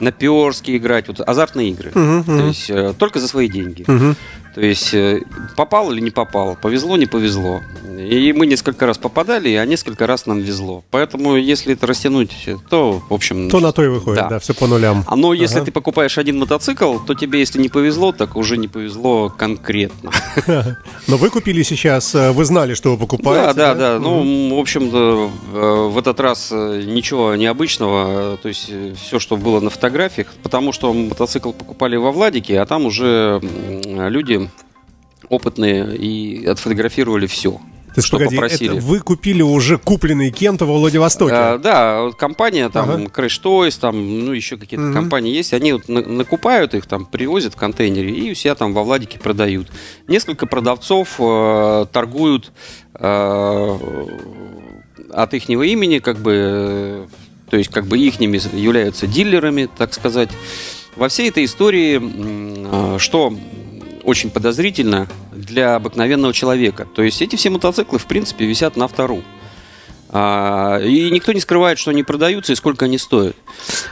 наперские 0.00 0.76
играть, 0.76 1.08
вот 1.08 1.20
азартные 1.20 1.70
игры. 1.70 1.90
Uh-huh. 1.90 2.24
То 2.24 2.46
есть 2.46 2.70
э, 2.70 2.94
только 2.98 3.20
за 3.20 3.28
свои 3.28 3.48
деньги. 3.48 3.82
Uh-huh. 3.82 4.16
То 4.54 4.60
есть 4.60 4.94
э, 4.94 5.22
попал 5.56 5.90
или 5.92 6.00
не 6.00 6.10
попал, 6.10 6.56
повезло, 6.60 6.96
не 6.96 7.06
повезло. 7.06 7.60
И 7.98 8.32
мы 8.32 8.46
несколько 8.46 8.86
раз 8.86 8.98
попадали, 8.98 9.54
а 9.54 9.64
несколько 9.64 10.06
раз 10.06 10.26
нам 10.26 10.40
везло. 10.40 10.84
Поэтому, 10.90 11.36
если 11.36 11.74
это 11.74 11.86
растянуть, 11.86 12.30
то, 12.68 13.02
в 13.08 13.14
общем... 13.14 13.50
То 13.50 13.60
на 13.60 13.72
то 13.72 13.84
и 13.84 13.88
выходит, 13.88 14.22
да, 14.22 14.28
да 14.28 14.38
все 14.38 14.54
по 14.54 14.66
нулям. 14.66 15.04
А 15.06 15.16
но 15.16 15.30
ага. 15.30 15.40
если 15.40 15.60
ты 15.60 15.72
покупаешь 15.72 16.18
один 16.18 16.38
мотоцикл, 16.38 16.98
то 16.98 17.14
тебе, 17.14 17.40
если 17.40 17.60
не 17.60 17.68
повезло, 17.68 18.12
так 18.12 18.36
уже 18.36 18.56
не 18.56 18.68
повезло 18.68 19.28
конкретно. 19.28 20.10
Но 21.06 21.16
вы 21.16 21.30
купили 21.30 21.62
сейчас, 21.62 22.14
э, 22.14 22.30
вы 22.32 22.44
знали, 22.44 22.74
что 22.74 22.92
вы 22.92 22.98
покупаете. 22.98 23.54
Да, 23.54 23.74
да, 23.74 23.94
да. 23.94 23.98
Ну, 23.98 24.56
в 24.56 24.60
общем-то, 24.60 25.30
э, 25.52 25.88
в 25.90 25.98
этот 25.98 26.20
раз 26.20 26.50
ничего 26.50 27.34
необычного. 27.34 28.38
То 28.38 28.48
есть, 28.48 28.70
все, 29.02 29.18
что 29.18 29.36
было 29.36 29.60
на 29.60 29.70
фотографиях. 29.70 30.28
Потому 30.42 30.72
что 30.72 30.92
мотоцикл 30.92 31.52
покупали 31.52 31.96
во 31.96 32.12
Владике, 32.12 32.60
а 32.60 32.66
там 32.66 32.86
уже 32.86 33.40
люди 33.42 34.43
опытные 35.28 35.96
и 35.96 36.46
отфотографировали 36.46 37.26
все. 37.26 37.60
То 37.94 38.00
есть, 38.00 38.08
что 38.08 38.16
погоди, 38.16 38.34
попросили. 38.34 38.76
Это 38.76 38.84
вы 38.84 38.98
купили 38.98 39.42
уже 39.42 39.78
купленный 39.78 40.32
кем-то 40.32 40.66
во 40.66 40.78
Владивостоке? 40.78 41.32
А, 41.32 41.58
да, 41.58 42.10
компания, 42.18 42.68
там, 42.68 42.90
ага. 42.90 43.02
Crash 43.04 43.40
Toys, 43.40 43.78
там, 43.78 44.24
ну, 44.24 44.32
еще 44.32 44.56
какие-то 44.56 44.86
угу. 44.86 44.94
компании 44.94 45.32
есть. 45.32 45.54
Они 45.54 45.74
вот 45.74 45.88
накупают 45.88 46.74
их, 46.74 46.86
там, 46.86 47.06
привозят 47.06 47.54
в 47.54 47.56
контейнере 47.56 48.10
и 48.10 48.32
у 48.32 48.34
себя 48.34 48.56
там 48.56 48.74
во 48.74 48.82
Владике 48.82 49.20
продают. 49.20 49.68
Несколько 50.08 50.46
продавцов 50.46 51.14
э, 51.20 51.86
торгуют 51.92 52.50
э, 52.94 53.78
от 55.12 55.34
ихнего 55.34 55.62
имени, 55.62 56.00
как 56.00 56.18
бы, 56.18 56.32
э, 56.34 57.06
то 57.48 57.56
есть, 57.56 57.70
как 57.70 57.86
бы, 57.86 57.96
ихними 57.96 58.40
являются 58.56 59.06
дилерами, 59.06 59.68
так 59.78 59.94
сказать. 59.94 60.30
Во 60.96 61.08
всей 61.08 61.28
этой 61.28 61.44
истории, 61.44 62.00
э, 62.02 62.98
что 62.98 63.32
очень 64.04 64.30
подозрительно 64.30 65.08
для 65.32 65.76
обыкновенного 65.76 66.32
человека. 66.32 66.86
То 66.94 67.02
есть 67.02 67.22
эти 67.22 67.36
все 67.36 67.50
мотоциклы, 67.50 67.98
в 67.98 68.06
принципе, 68.06 68.46
висят 68.46 68.76
на 68.76 68.88
втору. 68.88 69.22
А, 70.10 70.78
и 70.78 71.10
никто 71.10 71.32
не 71.32 71.40
скрывает, 71.40 71.78
что 71.78 71.90
они 71.90 72.02
продаются 72.02 72.52
и 72.52 72.56
сколько 72.56 72.84
они 72.84 72.98
стоят. 72.98 73.36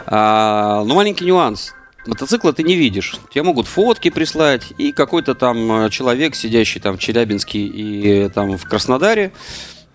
А, 0.07 0.85
но 0.85 0.95
маленький 0.95 1.25
нюанс. 1.25 1.75
Мотоцикла 2.07 2.53
ты 2.53 2.63
не 2.63 2.77
видишь. 2.77 3.17
Тебе 3.31 3.45
могут 3.45 3.67
фотки 3.67 4.11
прислать, 4.11 4.73
и 4.79 4.93
какой-то 4.93 5.35
там 5.35 5.89
человек, 5.91 6.35
сидящий 6.35 6.81
там 6.81 6.97
в 6.97 7.01
Челябинске 7.01 7.61
и 7.61 8.29
там 8.29 8.57
в 8.57 8.65
Краснодаре, 8.69 9.33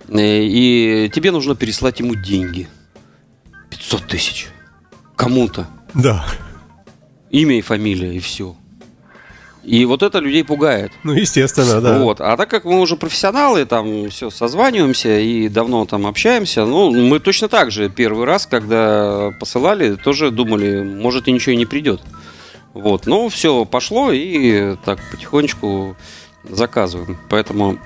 э, 0.07 0.43
и 0.43 1.11
тебе 1.13 1.31
нужно 1.31 1.55
переслать 1.55 1.99
ему 1.99 2.15
деньги. 2.15 2.69
500 3.69 4.07
тысяч. 4.07 4.47
Кому-то. 5.15 5.67
Да. 5.93 6.25
Имя 7.29 7.57
и 7.57 7.61
фамилия, 7.61 8.15
и 8.15 8.19
все. 8.19 8.55
И 9.67 9.83
вот 9.83 10.01
это 10.01 10.19
людей 10.19 10.45
пугает. 10.45 10.93
Ну, 11.03 11.11
естественно, 11.11 11.81
да. 11.81 11.99
Вот. 11.99 12.21
А 12.21 12.37
так 12.37 12.49
как 12.49 12.63
мы 12.63 12.79
уже 12.79 12.95
профессионалы, 12.95 13.65
там 13.65 14.09
все 14.09 14.29
созваниваемся 14.29 15.19
и 15.19 15.49
давно 15.49 15.85
там 15.85 16.07
общаемся, 16.07 16.65
ну, 16.65 16.89
мы 16.89 17.19
точно 17.19 17.49
так 17.49 17.69
же 17.69 17.89
первый 17.89 18.25
раз, 18.25 18.47
когда 18.47 19.33
посылали, 19.37 19.95
тоже 19.95 20.31
думали, 20.31 20.83
может 20.83 21.27
и 21.27 21.33
ничего 21.33 21.51
и 21.51 21.57
не 21.57 21.65
придет. 21.65 21.99
Вот. 22.73 23.07
Но 23.07 23.27
все 23.27 23.65
пошло 23.65 24.13
и 24.13 24.77
так 24.85 24.99
потихонечку 25.11 25.97
заказываем. 26.45 27.17
Поэтому 27.29 27.77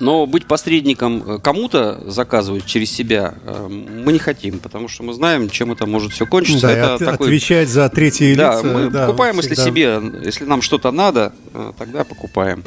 но 0.00 0.26
быть 0.26 0.46
посредником 0.46 1.22
э, 1.24 1.38
кому-то 1.38 2.00
заказывать 2.06 2.66
через 2.66 2.90
себя 2.90 3.34
э, 3.44 3.68
мы 3.68 4.12
не 4.12 4.18
хотим, 4.18 4.58
потому 4.58 4.88
что 4.88 5.02
мы 5.02 5.12
знаем, 5.12 5.48
чем 5.50 5.72
это 5.72 5.86
может 5.86 6.12
все 6.12 6.26
кончиться. 6.26 6.66
Да, 6.66 6.72
это 6.72 6.94
от, 6.94 7.00
такой... 7.00 7.26
отвечать 7.26 7.68
за 7.68 7.88
третьи 7.88 8.34
да, 8.34 8.56
лица. 8.56 8.66
Мы 8.66 8.90
да, 8.90 9.06
покупаем, 9.06 9.38
всегда. 9.38 9.50
если 9.50 9.70
себе, 9.70 10.00
если 10.24 10.44
нам 10.44 10.62
что-то 10.62 10.90
надо, 10.90 11.32
э, 11.54 11.72
тогда 11.78 12.04
покупаем. 12.04 12.64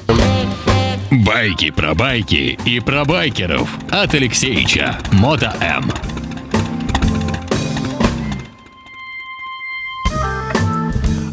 Байки 1.11 1.71
про 1.71 1.93
байки 1.93 2.57
и 2.65 2.79
про 2.79 3.05
байкеров 3.05 3.69
от 3.89 4.13
Алексеича 4.13 4.97
Мото 5.11 5.53
М. 5.61 5.91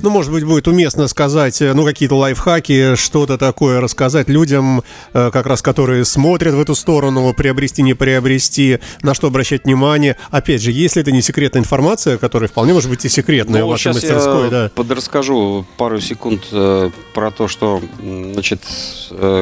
Ну, 0.02 0.08
может 0.10 0.32
быть, 0.32 0.44
будет 0.44 0.66
уместно 0.66 1.08
сказать, 1.08 1.60
э, 1.60 1.74
ну, 1.74 1.84
какие-то 1.84 2.14
лайфхаки, 2.14 2.94
что-то 2.94 3.36
такое 3.36 3.80
рассказать 3.80 4.28
людям, 4.28 4.82
э, 5.12 5.30
как 5.30 5.46
раз 5.46 5.60
которые 5.60 6.04
смотрят 6.04 6.54
в 6.54 6.60
эту 6.60 6.74
сторону, 6.74 7.34
приобрести, 7.34 7.82
не 7.82 7.94
приобрести, 7.94 8.78
на 9.02 9.14
что 9.14 9.26
обращать 9.26 9.64
внимание. 9.64 10.16
Опять 10.30 10.62
же, 10.62 10.72
если 10.72 11.02
это 11.02 11.12
не 11.12 11.20
секретная 11.20 11.60
информация, 11.60 12.16
которая 12.16 12.48
вполне 12.48 12.72
может 12.72 12.88
быть 12.88 13.04
и 13.04 13.08
секретная 13.08 13.60
ну, 13.60 13.66
в 13.66 13.70
вашей 13.70 13.92
мастерской, 13.92 14.44
я 14.44 14.50
да. 14.50 14.70
подрасскажу 14.74 15.66
пару 15.76 16.00
секунд 16.00 16.44
э, 16.50 16.90
про 17.12 17.30
то, 17.30 17.46
что, 17.48 17.82
значит, 18.00 18.62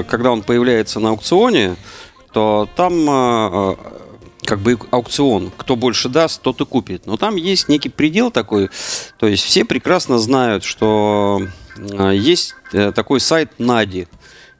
когда 0.09 0.33
он 0.33 0.43
появляется 0.43 0.99
на 0.99 1.11
аукционе, 1.11 1.77
то 2.33 2.69
там 2.75 3.77
как 4.45 4.61
бы 4.61 4.79
аукцион. 4.91 5.53
Кто 5.57 5.77
больше 5.77 6.09
даст, 6.09 6.41
тот 6.43 6.61
и 6.61 6.65
купит. 6.65 7.07
Но 7.07 7.17
там 7.17 7.37
есть 7.37 7.69
некий 7.69 7.89
предел 7.89 8.31
такой. 8.31 8.71
То 9.19 9.27
есть 9.27 9.45
все 9.45 9.65
прекрасно 9.65 10.19
знают, 10.19 10.65
что 10.65 11.43
а, 11.99 12.11
есть 12.11 12.55
э, 12.73 12.93
такой 12.93 13.21
сайт 13.21 13.53
Нади. 13.59 14.07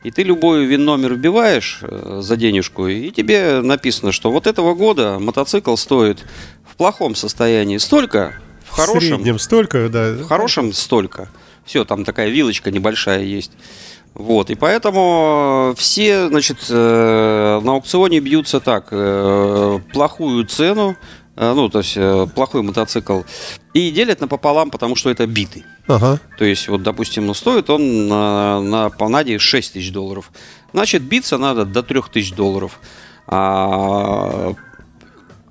И 0.05 0.11
ты 0.11 0.23
любой 0.23 0.65
вин-номер 0.65 1.15
вбиваешь 1.15 1.81
э, 1.83 2.21
за 2.23 2.37
денежку, 2.37 2.87
и 2.87 3.11
тебе 3.11 3.61
написано, 3.63 4.13
что 4.13 4.31
вот 4.31 4.47
этого 4.47 4.75
года 4.75 5.19
мотоцикл 5.19 5.75
стоит 5.75 6.21
в 6.65 6.77
плохом 6.77 7.17
состоянии 7.17 7.79
столько, 7.79 8.35
в 8.65 8.71
хорошем... 8.71 9.01
В 9.01 9.15
среднем 9.15 9.39
столько, 9.41 9.89
да. 9.89 10.13
В 10.13 10.29
хорошем 10.29 10.73
столько. 10.73 11.29
Все, 11.65 11.85
там 11.85 12.05
такая 12.05 12.29
вилочка 12.29 12.71
небольшая 12.71 13.25
есть. 13.25 13.53
Вот, 14.15 14.51
и 14.51 14.55
поэтому 14.55 15.75
все, 15.77 16.29
значит, 16.29 16.59
э, 16.69 17.61
на 17.63 17.73
аукционе 17.73 18.21
бьются 18.21 18.59
так, 18.61 18.89
э, 18.91 19.79
плохую 19.93 20.45
цену, 20.47 20.97
э, 21.37 21.53
ну, 21.55 21.69
то 21.69 21.79
есть 21.79 21.97
плохой 22.35 22.63
мотоцикл, 22.63 23.21
и 23.75 23.91
делят 23.91 24.21
напополам, 24.21 24.71
потому 24.71 24.97
что 24.97 25.11
это 25.11 25.27
битый. 25.27 25.65
Ага. 25.87 26.19
То 26.37 26.45
есть, 26.45 26.69
вот, 26.69 26.83
допустим, 26.83 27.27
ну, 27.27 27.35
стоит 27.35 27.71
он 27.71 28.09
на, 28.09 28.61
на 28.61 28.91
Панаде 28.91 29.39
6 29.39 29.75
тысяч 29.75 29.93
долларов. 29.93 30.33
Значит, 30.73 31.03
биться 31.03 31.39
надо 31.39 31.65
до 31.65 31.83
3 31.83 32.03
тысяч 32.13 32.33
долларов. 32.33 32.81
А 33.27 34.55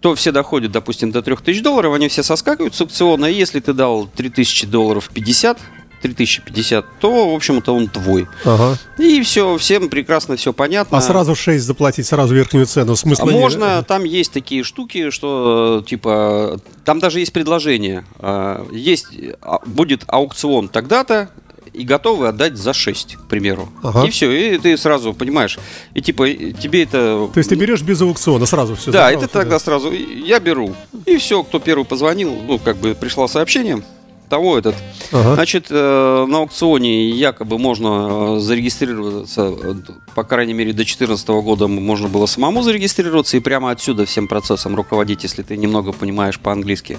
то 0.02 0.16
все 0.16 0.32
доходят, 0.32 0.72
допустим, 0.72 1.12
до 1.12 1.22
3000 1.22 1.62
долларов, 1.62 1.94
они 1.94 2.08
все 2.08 2.24
соскакивают 2.24 2.76
с 2.76 2.82
аукциона, 2.82 3.26
и 3.26 3.34
если 3.34 3.60
ты 3.60 3.74
дал 3.74 4.08
3000 4.08 4.68
долларов 4.68 5.10
50, 5.14 5.60
3050, 6.02 6.86
то, 7.00 7.32
в 7.32 7.36
общем-то, 7.36 7.74
он 7.74 7.88
твой. 7.88 8.28
Ага. 8.46 8.78
И 8.98 9.22
все, 9.22 9.58
всем 9.58 9.90
прекрасно 9.90 10.36
все 10.36 10.54
понятно. 10.54 10.98
А 10.98 11.02
сразу 11.02 11.36
6 11.36 11.64
заплатить, 11.64 12.06
сразу 12.06 12.34
верхнюю 12.34 12.66
цену? 12.66 12.96
Смысла 12.96 13.26
Можно, 13.26 13.84
там 13.84 14.04
есть 14.04 14.32
такие 14.32 14.64
штуки, 14.64 15.10
что, 15.10 15.84
типа, 15.88 16.60
там 16.86 17.00
даже 17.00 17.20
есть 17.20 17.34
предложение. 17.34 18.06
А, 18.20 18.66
есть, 18.72 19.08
а, 19.42 19.60
будет 19.66 20.04
аукцион 20.08 20.70
тогда-то, 20.70 21.30
и 21.78 21.84
готовы 21.84 22.28
отдать 22.28 22.58
за 22.58 22.74
6, 22.74 23.16
к 23.16 23.28
примеру. 23.28 23.70
Ага. 23.84 24.06
И 24.06 24.10
все, 24.10 24.32
и 24.32 24.58
ты 24.58 24.78
сразу 24.78 25.14
понимаешь. 25.14 25.60
И 25.94 26.02
типа 26.02 26.28
тебе 26.30 26.84
это... 26.84 27.30
То 27.32 27.38
есть 27.38 27.50
ты 27.50 27.56
берешь 27.56 27.82
без 27.82 28.02
аукциона 28.02 28.46
сразу 28.46 28.76
все? 28.76 28.92
Да, 28.92 29.12
это 29.12 29.28
тогда 29.28 29.60
сразу 29.60 29.92
я 29.92 30.40
беру. 30.40 30.74
И 31.06 31.18
все, 31.18 31.44
кто 31.44 31.60
первый 31.60 31.86
позвонил, 31.86 32.36
ну, 32.48 32.58
как 32.58 32.78
бы 32.78 32.96
пришло 32.96 33.28
сообщение, 33.28 33.84
того 34.28 34.58
этот. 34.58 34.76
Ага. 35.12 35.36
Значит, 35.36 35.68
э, 35.70 36.26
на 36.28 36.38
аукционе 36.40 37.10
якобы 37.10 37.58
можно 37.58 38.38
э, 38.38 38.40
зарегистрироваться, 38.40 39.54
э, 39.62 39.74
по 40.16 40.24
крайней 40.24 40.54
мере, 40.54 40.72
до 40.72 40.78
2014 40.78 41.28
года 41.28 41.68
можно 41.68 42.08
было 42.08 42.26
самому 42.26 42.62
зарегистрироваться 42.62 43.38
и 43.38 43.40
прямо 43.40 43.72
отсюда 43.72 44.06
всем 44.06 44.28
процессом 44.28 44.76
руководить, 44.76 45.24
если 45.24 45.44
ты 45.44 45.58
немного 45.58 45.92
понимаешь 45.92 46.40
по-английски. 46.40 46.98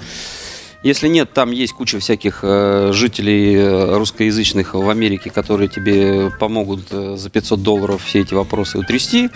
Если 0.84 1.08
нет, 1.08 1.32
там 1.32 1.50
есть 1.50 1.72
куча 1.72 1.98
всяких 1.98 2.40
э, 2.42 2.90
жителей 2.92 3.96
русскоязычных 3.96 4.74
в 4.74 4.88
Америке, 4.88 5.28
которые 5.28 5.68
тебе 5.68 6.30
помогут 6.38 6.88
за 6.90 7.30
500 7.30 7.62
долларов 7.62 8.04
все 8.04 8.20
эти 8.20 8.34
вопросы 8.34 8.78
утрясти. 8.78 9.30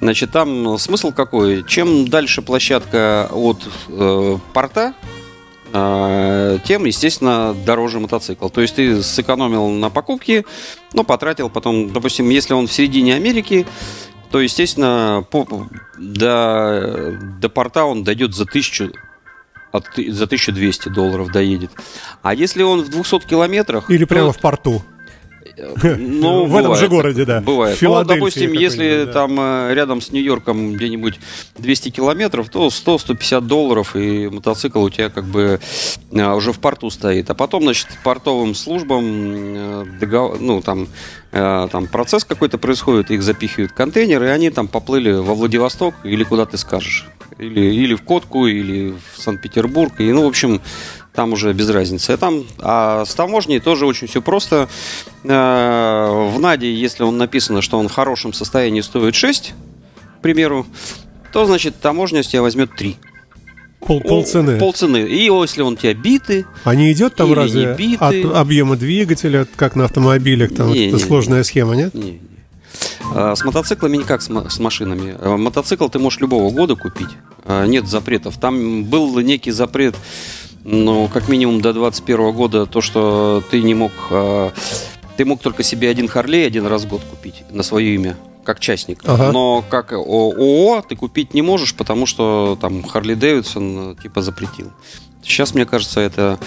Значит, 0.00 0.30
там 0.30 0.78
смысл 0.78 1.10
какой? 1.10 1.64
Чем 1.64 2.06
дальше 2.06 2.42
площадка 2.42 3.28
от 3.32 3.58
э, 3.88 4.38
порта, 4.54 4.94
тем, 5.70 6.84
естественно, 6.84 7.54
дороже 7.66 8.00
мотоцикл. 8.00 8.48
То 8.48 8.60
есть 8.60 8.76
ты 8.76 9.02
сэкономил 9.02 9.68
на 9.68 9.90
покупке, 9.90 10.44
но 10.92 11.04
потратил 11.04 11.50
потом, 11.50 11.92
допустим, 11.92 12.28
если 12.30 12.54
он 12.54 12.66
в 12.66 12.72
середине 12.72 13.14
Америки, 13.14 13.66
то, 14.30 14.40
естественно, 14.40 15.24
по, 15.30 15.46
до, 15.98 17.18
до 17.40 17.48
порта 17.48 17.84
он 17.84 18.04
дойдет 18.04 18.34
за 18.34 18.44
тысячу 18.44 18.92
от, 19.72 19.84
за 19.96 20.24
1200 20.24 20.88
долларов 20.88 21.32
доедет. 21.32 21.70
А 22.22 22.34
если 22.34 22.62
он 22.62 22.82
в 22.82 22.88
200 22.88 23.26
километрах... 23.26 23.90
Или 23.90 24.04
прямо 24.04 24.32
в 24.32 24.38
порту. 24.38 24.82
Ну, 25.98 26.46
в 26.46 26.56
этом 26.56 26.74
же 26.76 26.88
городе, 26.88 27.24
да. 27.24 27.40
Бывает. 27.40 27.78
Ну, 27.80 28.04
допустим, 28.04 28.52
если 28.52 29.08
там 29.12 29.38
э, 29.38 29.74
рядом 29.74 30.00
с 30.00 30.10
Нью-Йорком 30.10 30.72
где-нибудь 30.72 31.18
200 31.58 31.90
километров, 31.90 32.48
то 32.48 32.68
100-150 32.68 33.40
долларов, 33.42 33.96
и 33.96 34.28
мотоцикл 34.28 34.82
у 34.82 34.90
тебя 34.90 35.10
как 35.10 35.24
бы 35.24 35.60
э, 36.12 36.32
уже 36.32 36.52
в 36.52 36.58
порту 36.60 36.90
стоит. 36.90 37.30
А 37.30 37.34
потом, 37.34 37.64
значит, 37.64 37.88
портовым 38.04 38.54
службам 38.54 39.04
э, 39.06 39.84
договор, 40.00 40.38
ну, 40.40 40.60
там, 40.62 40.88
там 41.30 41.86
процесс 41.88 42.24
какой-то 42.24 42.56
происходит, 42.56 43.10
их 43.10 43.22
запихивают 43.22 43.72
в 43.72 43.74
контейнер, 43.74 44.22
и 44.22 44.28
они 44.28 44.48
там 44.50 44.66
поплыли 44.66 45.12
во 45.12 45.34
Владивосток 45.34 45.94
или 46.02 46.24
куда 46.24 46.46
ты 46.46 46.56
скажешь. 46.56 47.06
Или, 47.38 47.60
или 47.60 47.94
в 47.94 48.02
Котку, 48.02 48.46
или 48.46 48.94
в 49.14 49.20
Санкт-Петербург. 49.20 49.92
И, 49.98 50.10
ну, 50.10 50.24
в 50.24 50.26
общем, 50.26 50.60
там 51.18 51.32
уже 51.32 51.52
без 51.52 51.68
разницы. 51.68 52.12
А, 52.12 52.16
там, 52.16 52.44
а 52.60 53.04
с 53.04 53.12
таможней 53.12 53.58
тоже 53.58 53.86
очень 53.86 54.06
все 54.06 54.22
просто. 54.22 54.68
Э, 55.24 56.28
в 56.32 56.38
НАДе, 56.38 56.72
если 56.72 57.02
он 57.02 57.18
написано, 57.18 57.60
что 57.60 57.76
он 57.76 57.88
в 57.88 57.92
хорошем 57.92 58.32
состоянии 58.32 58.82
стоит 58.82 59.16
6, 59.16 59.52
к 60.18 60.22
примеру, 60.22 60.64
то, 61.32 61.44
значит, 61.44 61.80
таможня 61.80 62.22
с 62.22 62.28
тебя 62.28 62.42
возьмет 62.42 62.70
3. 62.76 62.96
Пол, 63.80 64.00
пол 64.00 64.24
цены. 64.24 64.58
Пол 64.60 64.72
цены. 64.72 65.08
И 65.08 65.24
если 65.24 65.62
он 65.62 65.76
тебя 65.76 65.92
битый. 65.92 66.46
А 66.62 66.76
не 66.76 66.92
идет 66.92 67.16
там 67.16 67.32
разве 67.32 67.72
от 67.98 68.14
объема 68.36 68.76
двигателя, 68.76 69.44
как 69.56 69.74
на 69.74 69.86
автомобилях, 69.86 70.54
там 70.54 70.72
не, 70.72 70.90
вот 70.90 71.00
не, 71.00 71.04
сложная 71.04 71.38
не, 71.38 71.44
схема, 71.44 71.74
нет? 71.74 71.94
Не, 71.94 72.12
не. 72.12 72.20
А, 73.12 73.34
с 73.34 73.44
мотоциклами 73.44 73.96
не 73.96 74.04
как 74.04 74.22
с, 74.22 74.28
с 74.28 74.58
машинами. 74.60 75.16
А, 75.18 75.36
мотоцикл 75.36 75.88
ты 75.88 75.98
можешь 75.98 76.20
любого 76.20 76.48
года 76.52 76.76
купить. 76.76 77.10
А, 77.44 77.66
нет 77.66 77.88
запретов. 77.88 78.38
Там 78.38 78.84
был 78.84 79.18
некий 79.18 79.50
запрет 79.50 79.96
ну, 80.64 81.08
как 81.08 81.28
минимум 81.28 81.60
до 81.60 81.72
21 81.72 82.32
года 82.32 82.66
то, 82.66 82.80
что 82.80 83.42
ты 83.50 83.62
не 83.62 83.74
мог... 83.74 83.92
Э, 84.10 84.50
ты 85.16 85.24
мог 85.24 85.40
только 85.40 85.62
себе 85.62 85.88
один 85.88 86.08
Харлей 86.08 86.46
один 86.46 86.66
раз 86.66 86.84
в 86.84 86.88
год 86.88 87.02
купить 87.10 87.44
на 87.50 87.62
свое 87.62 87.94
имя 87.94 88.16
как 88.48 88.60
частник. 88.60 89.00
Ага. 89.04 89.30
Но 89.30 89.62
как 89.68 89.92
ООО 89.92 90.82
ты 90.88 90.96
купить 90.96 91.34
не 91.34 91.42
можешь, 91.42 91.74
потому 91.74 92.06
что 92.06 92.56
там 92.58 92.82
Харли 92.82 93.12
Дэвидсон 93.12 93.98
типа 94.02 94.22
запретил. 94.22 94.70
Сейчас, 95.22 95.54
мне 95.54 95.66
кажется, 95.66 96.00
это... 96.00 96.38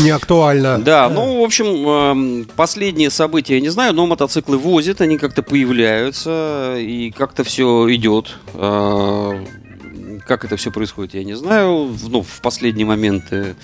Не 0.00 0.10
актуально. 0.10 0.78
Да, 0.80 1.08
ну, 1.08 1.40
в 1.40 1.44
общем, 1.44 1.66
эм, 1.66 2.48
последние 2.56 3.10
события, 3.10 3.54
я 3.54 3.60
не 3.60 3.68
знаю, 3.68 3.94
но 3.94 4.06
мотоциклы 4.06 4.58
возят, 4.58 5.00
они 5.00 5.16
как-то 5.16 5.44
появляются, 5.44 6.74
и 6.76 7.12
как-то 7.12 7.44
все 7.44 7.86
идет. 7.94 8.36
Э, 10.24 10.28
как 10.28 10.44
это 10.44 10.56
все 10.56 10.70
происходит, 10.70 11.14
я 11.14 11.24
не 11.24 11.34
знаю. 11.34 11.96
Ну, 12.08 12.22
в 12.22 12.40
последние 12.40 12.86
моменты. 12.86 13.54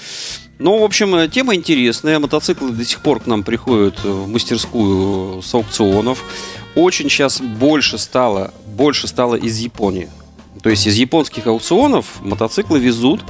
Ну, 0.58 0.78
в 0.78 0.84
общем, 0.84 1.30
тема 1.30 1.54
интересная. 1.54 2.18
Мотоциклы 2.18 2.70
до 2.70 2.84
сих 2.84 3.02
пор 3.02 3.20
к 3.20 3.26
нам 3.26 3.42
приходят 3.42 4.02
в 4.04 4.28
мастерскую 4.28 5.42
с 5.42 5.54
аукционов. 5.54 6.22
Очень 6.74 7.08
сейчас 7.08 7.40
больше 7.40 7.98
стало, 7.98 8.52
больше 8.66 9.08
стало 9.08 9.34
из 9.34 9.58
Японии. 9.58 10.08
То 10.62 10.68
есть 10.68 10.86
из 10.86 10.94
японских 10.96 11.46
аукционов 11.46 12.20
мотоциклы 12.20 12.78
везут 12.78 13.22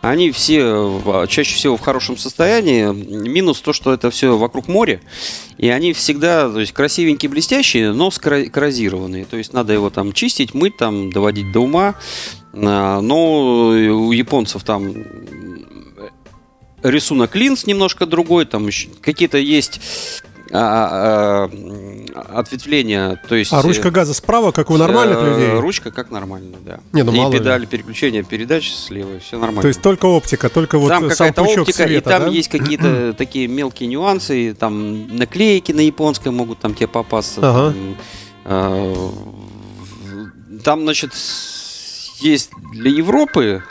они 0.00 0.30
все 0.30 1.26
чаще 1.28 1.56
всего 1.56 1.76
в 1.76 1.80
хорошем 1.80 2.16
состоянии. 2.16 2.92
Минус 2.92 3.60
то, 3.60 3.72
что 3.72 3.92
это 3.92 4.10
все 4.10 4.36
вокруг 4.36 4.68
моря. 4.68 5.00
И 5.56 5.68
они 5.68 5.92
всегда, 5.92 6.48
то 6.48 6.60
есть 6.60 6.72
красивенькие, 6.72 7.28
блестящие, 7.28 7.92
но 7.92 8.10
скоррозированные. 8.10 9.24
То 9.24 9.36
есть 9.36 9.52
надо 9.52 9.72
его 9.72 9.90
там 9.90 10.12
чистить, 10.12 10.54
мыть, 10.54 10.76
там, 10.76 11.10
доводить 11.10 11.50
до 11.50 11.60
ума. 11.60 11.96
А, 12.54 13.00
но 13.00 13.68
у 13.68 14.12
японцев 14.12 14.64
там 14.64 14.94
рисунок 16.82 17.34
линз 17.34 17.66
немножко 17.66 18.06
другой, 18.06 18.46
там 18.46 18.68
какие-то 19.00 19.38
есть 19.38 19.80
а, 20.50 21.50
а, 22.14 22.38
ответвления, 22.38 23.20
то 23.28 23.34
есть... 23.34 23.52
А 23.52 23.60
ручка 23.60 23.90
газа 23.90 24.14
справа, 24.14 24.50
как 24.50 24.70
у 24.70 24.76
нормальных 24.78 25.18
э, 25.20 25.30
людей? 25.30 25.60
Ручка 25.60 25.90
как 25.90 26.10
нормально, 26.10 26.56
да. 26.64 26.80
Не, 26.92 27.02
ну, 27.02 27.28
и 27.28 27.32
педаль 27.32 27.62
ли. 27.62 27.66
переключения 27.66 28.22
передач 28.22 28.72
слева, 28.72 29.18
все 29.18 29.36
нормально. 29.36 29.60
То 29.62 29.68
есть 29.68 29.82
только 29.82 30.06
оптика, 30.06 30.48
только 30.48 30.78
вот 30.78 30.88
там 30.88 31.10
сам 31.10 31.10
какая-то 31.10 31.42
оптика, 31.42 31.84
света, 31.84 31.92
и 31.92 32.00
там 32.00 32.22
да? 32.22 32.28
есть 32.30 32.48
какие-то 32.48 33.12
такие 33.18 33.46
мелкие 33.46 33.88
нюансы, 33.88 34.54
там 34.58 35.14
наклейки 35.14 35.72
на 35.72 35.80
японском 35.80 36.34
могут 36.34 36.60
там 36.60 36.74
тебе 36.74 36.88
попасться. 36.88 37.40
Ага. 37.42 37.74
Там, 38.44 39.14
там, 40.64 40.82
значит, 40.82 41.12
есть 42.20 42.50
для 42.72 42.90
Европы 42.90 43.62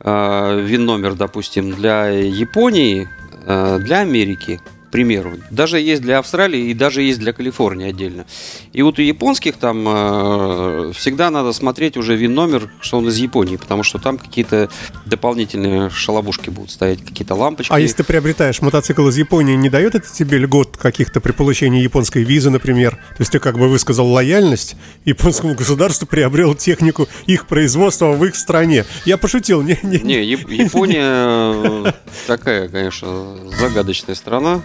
э, 0.00 0.60
вин 0.60 0.84
номер, 0.84 1.14
допустим, 1.14 1.72
для 1.72 2.08
Японии, 2.08 3.08
э, 3.46 3.78
для 3.80 4.00
Америки 4.00 4.60
примеру. 4.90 5.34
Даже 5.50 5.80
есть 5.80 6.02
для 6.02 6.18
Австралии 6.18 6.70
и 6.70 6.74
даже 6.74 7.02
есть 7.02 7.18
для 7.18 7.32
Калифорнии 7.32 7.88
отдельно. 7.88 8.26
И 8.72 8.82
вот 8.82 8.98
у 8.98 9.02
японских 9.02 9.56
там 9.56 9.84
э, 9.86 10.92
всегда 10.94 11.30
надо 11.30 11.52
смотреть 11.52 11.96
уже 11.96 12.16
вин-номер, 12.16 12.70
что 12.80 12.98
он 12.98 13.08
из 13.08 13.16
Японии, 13.18 13.56
потому 13.56 13.82
что 13.82 13.98
там 13.98 14.18
какие-то 14.18 14.68
дополнительные 15.06 15.90
шалобушки 15.90 16.50
будут 16.50 16.70
стоять, 16.70 17.04
какие-то 17.04 17.34
лампочки. 17.34 17.72
А 17.72 17.80
если 17.80 17.98
ты 17.98 18.04
приобретаешь 18.04 18.60
мотоцикл 18.60 19.06
из 19.08 19.16
Японии, 19.16 19.54
не 19.54 19.70
дает 19.70 19.94
это 19.94 20.06
тебе 20.12 20.38
льгот 20.38 20.76
каких-то 20.76 21.20
при 21.20 21.32
получении 21.32 21.82
японской 21.82 22.22
визы, 22.22 22.50
например? 22.50 22.96
То 23.16 23.20
есть 23.20 23.32
ты 23.32 23.38
как 23.38 23.58
бы 23.58 23.68
высказал 23.68 24.06
лояльность 24.08 24.76
японскому 25.04 25.54
государству, 25.54 26.06
приобрел 26.06 26.54
технику 26.54 27.08
их 27.26 27.46
производства 27.46 28.12
в 28.12 28.24
их 28.24 28.36
стране. 28.36 28.84
Я 29.04 29.16
пошутил. 29.18 29.62
Не, 29.62 29.78
не, 29.82 29.98
не 29.98 30.24
Япония 30.24 31.94
такая, 32.26 32.68
конечно, 32.68 33.36
загадочная 33.58 34.14
страна. 34.14 34.62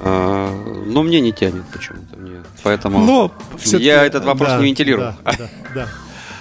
А, 0.00 0.52
но 0.86 1.02
мне 1.02 1.20
не 1.20 1.32
тянет 1.32 1.64
почему-то. 1.72 2.16
Мне. 2.16 2.42
Поэтому 2.62 2.98
Но 2.98 3.32
я 3.64 4.04
этот 4.04 4.24
вопрос 4.24 4.50
да, 4.50 4.58
не 4.58 4.66
вентилирую. 4.66 5.14
Да, 5.24 5.32
да, 5.38 5.48
да. 5.74 5.88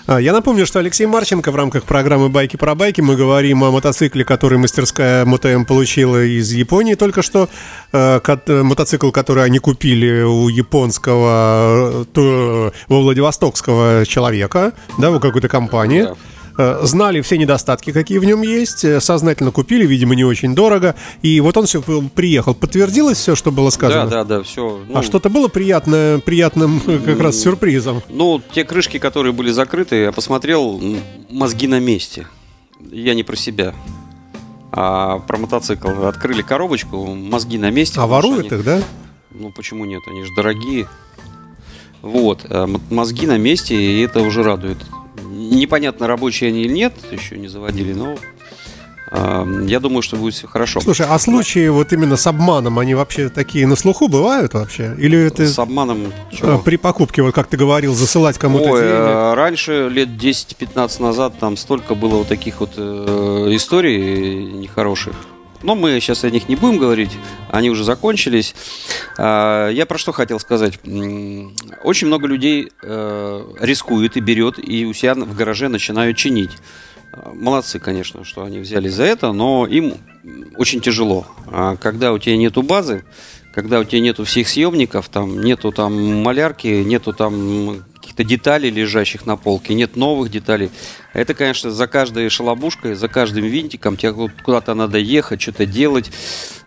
А, 0.08 0.22
я 0.22 0.34
напомню, 0.34 0.66
что 0.68 0.80
Алексей 0.80 1.08
Марченко 1.08 1.52
в 1.52 1.56
рамках 1.56 1.84
программы 1.84 2.30
«Байки 2.30 2.58
про 2.58 2.76
байки» 2.76 3.02
мы 3.02 3.16
говорим 3.16 3.64
о 3.64 3.72
мотоцикле, 3.72 4.24
который 4.24 4.60
мастерская 4.60 5.26
МТМ 5.26 5.66
получила 5.66 6.24
из 6.24 6.52
Японии 6.52 6.94
только 6.94 7.22
что. 7.24 7.50
А, 7.92 8.22
мотоцикл, 8.48 9.10
который 9.12 9.44
они 9.44 9.60
купили 9.60 10.22
у 10.22 10.48
японского, 10.48 12.06
во 12.14 12.72
Владивостокского 12.88 14.06
человека, 14.06 14.74
да, 15.00 15.12
у 15.12 15.20
какой-то 15.20 15.48
компании. 15.48 16.04
Да. 16.04 16.16
Э, 16.58 16.80
знали 16.84 17.22
все 17.22 17.38
недостатки, 17.38 17.92
какие 17.92 18.18
в 18.18 18.24
нем 18.24 18.42
есть, 18.42 18.86
э, 18.86 19.02
сознательно 19.02 19.52
купили, 19.52 19.86
видимо, 19.86 20.16
не 20.16 20.24
очень 20.24 20.56
дорого, 20.56 20.96
и 21.22 21.42
вот 21.42 21.58
он 21.58 21.66
все 21.66 21.82
приехал. 21.82 22.54
Подтвердилось 22.54 23.18
все, 23.18 23.36
что 23.36 23.52
было 23.52 23.70
сказано? 23.70 24.10
Да, 24.10 24.24
да, 24.24 24.38
да, 24.38 24.44
все. 24.44 24.80
Ну, 24.88 24.98
а 24.98 25.04
что-то 25.04 25.30
было 25.30 25.50
приятное, 25.50 26.20
приятным 26.20 26.82
э, 26.88 27.00
как 27.06 27.20
раз 27.20 27.40
сюрпризом? 27.40 28.02
Ну, 28.08 28.42
те 28.54 28.64
крышки, 28.64 29.00
которые 29.00 29.34
были 29.34 29.52
закрыты, 29.52 29.98
я 29.98 30.12
посмотрел, 30.14 30.82
мозги 31.30 31.68
на 31.68 31.80
месте. 31.80 32.28
Я 32.90 33.16
не 33.16 33.24
про 33.24 33.36
себя. 33.36 33.74
А 34.72 35.20
про 35.20 35.38
мотоцикл. 35.38 36.06
Открыли 36.06 36.42
коробочку, 36.42 37.06
мозги 37.06 37.58
на 37.58 37.70
месте. 37.70 38.00
А 38.00 38.08
воруют 38.08 38.52
они... 38.52 38.60
их, 38.60 38.66
да? 38.66 38.82
Ну, 39.32 39.52
почему 39.52 39.84
нет? 39.86 40.02
Они 40.08 40.24
же 40.24 40.30
дорогие. 40.36 40.88
Вот, 42.02 42.46
мозги 42.92 43.26
на 43.26 43.38
месте, 43.38 43.76
и 43.76 44.02
это 44.02 44.22
уже 44.22 44.44
радует. 44.44 44.78
Непонятно, 45.52 46.08
рабочие 46.08 46.50
они 46.50 46.62
или 46.62 46.74
нет, 46.74 46.94
еще 47.12 47.38
не 47.38 47.48
заводили, 47.48 47.94
но 47.94 48.16
э, 49.12 49.66
я 49.68 49.80
думаю, 49.80 50.02
что 50.02 50.16
будет 50.16 50.34
все 50.34 50.48
хорошо. 50.48 50.82
Слушай, 50.82 51.08
а 51.10 51.18
случаи 51.20 51.68
вот 51.68 51.94
именно 51.94 52.18
с 52.18 52.28
обманом, 52.28 52.80
они 52.80 52.96
вообще 52.96 53.30
такие 53.30 53.68
на 53.68 53.76
слуху 53.76 54.08
бывают 54.08 54.54
вообще? 54.54 54.96
Или 54.98 55.18
это... 55.28 55.46
С 55.48 55.60
обманом 55.60 56.12
чего? 56.32 56.60
При 56.60 56.78
покупке, 56.78 57.22
вот 57.22 57.34
как 57.34 57.48
ты 57.48 57.58
говорил, 57.58 57.94
засылать 57.94 58.38
кому-то 58.38 58.66
Ой, 58.66 58.82
деньги? 58.82 58.94
Э, 58.94 59.34
раньше, 59.34 59.90
лет 59.90 60.10
10-15 60.10 61.02
назад, 61.02 61.34
там 61.40 61.58
столько 61.58 61.96
было 61.96 62.18
вот 62.18 62.28
таких 62.28 62.60
вот 62.60 62.74
э, 62.78 63.48
историй 63.52 64.46
нехороших. 64.54 65.16
Но 65.66 65.74
мы 65.74 66.00
сейчас 66.00 66.24
о 66.24 66.30
них 66.30 66.48
не 66.48 66.56
будем 66.56 66.78
говорить, 66.78 67.10
они 67.50 67.72
уже 67.72 67.84
закончились. 67.84 68.54
А, 69.18 69.70
я 69.70 69.88
про 69.88 69.98
что 69.98 70.12
хотел 70.12 70.40
сказать. 70.40 70.80
Очень 71.84 72.06
много 72.06 72.28
людей 72.28 72.72
э, 72.84 73.54
рискуют 73.60 74.16
и 74.16 74.20
берет, 74.20 74.60
и 74.60 74.86
у 74.86 74.94
себя 74.94 75.16
в 75.16 75.36
гараже 75.36 75.68
начинают 75.68 76.18
чинить. 76.18 76.52
Молодцы, 77.34 77.80
конечно, 77.80 78.24
что 78.24 78.44
они 78.44 78.60
взяли 78.60 78.90
за 78.90 79.06
это, 79.06 79.32
но 79.32 79.66
им 79.66 79.96
очень 80.56 80.82
тяжело. 80.82 81.26
А 81.48 81.78
когда 81.78 82.14
у 82.14 82.20
тебя 82.20 82.38
нету 82.38 82.62
базы, 82.62 83.04
когда 83.52 83.80
у 83.80 83.86
тебя 83.86 84.02
нету 84.02 84.24
всех 84.24 84.48
съемников, 84.48 85.10
там 85.10 85.42
нету 85.42 85.72
там 85.72 86.22
малярки, 86.22 86.68
нету 86.68 87.12
там 87.12 87.86
каких-то 88.06 88.24
деталей, 88.24 88.70
лежащих 88.70 89.26
на 89.26 89.36
полке, 89.36 89.74
нет 89.74 89.96
новых 89.96 90.30
деталей. 90.30 90.70
Это, 91.14 91.34
конечно, 91.34 91.72
за 91.72 91.88
каждой 91.88 92.30
шалобушкой, 92.30 92.94
за 92.94 93.08
каждым 93.08 93.46
винтиком 93.46 93.98
тебе 93.98 94.30
куда-то 94.44 94.76
надо 94.76 95.00
ехать, 95.00 95.42
что-то 95.42 95.66
делать. 95.66 96.12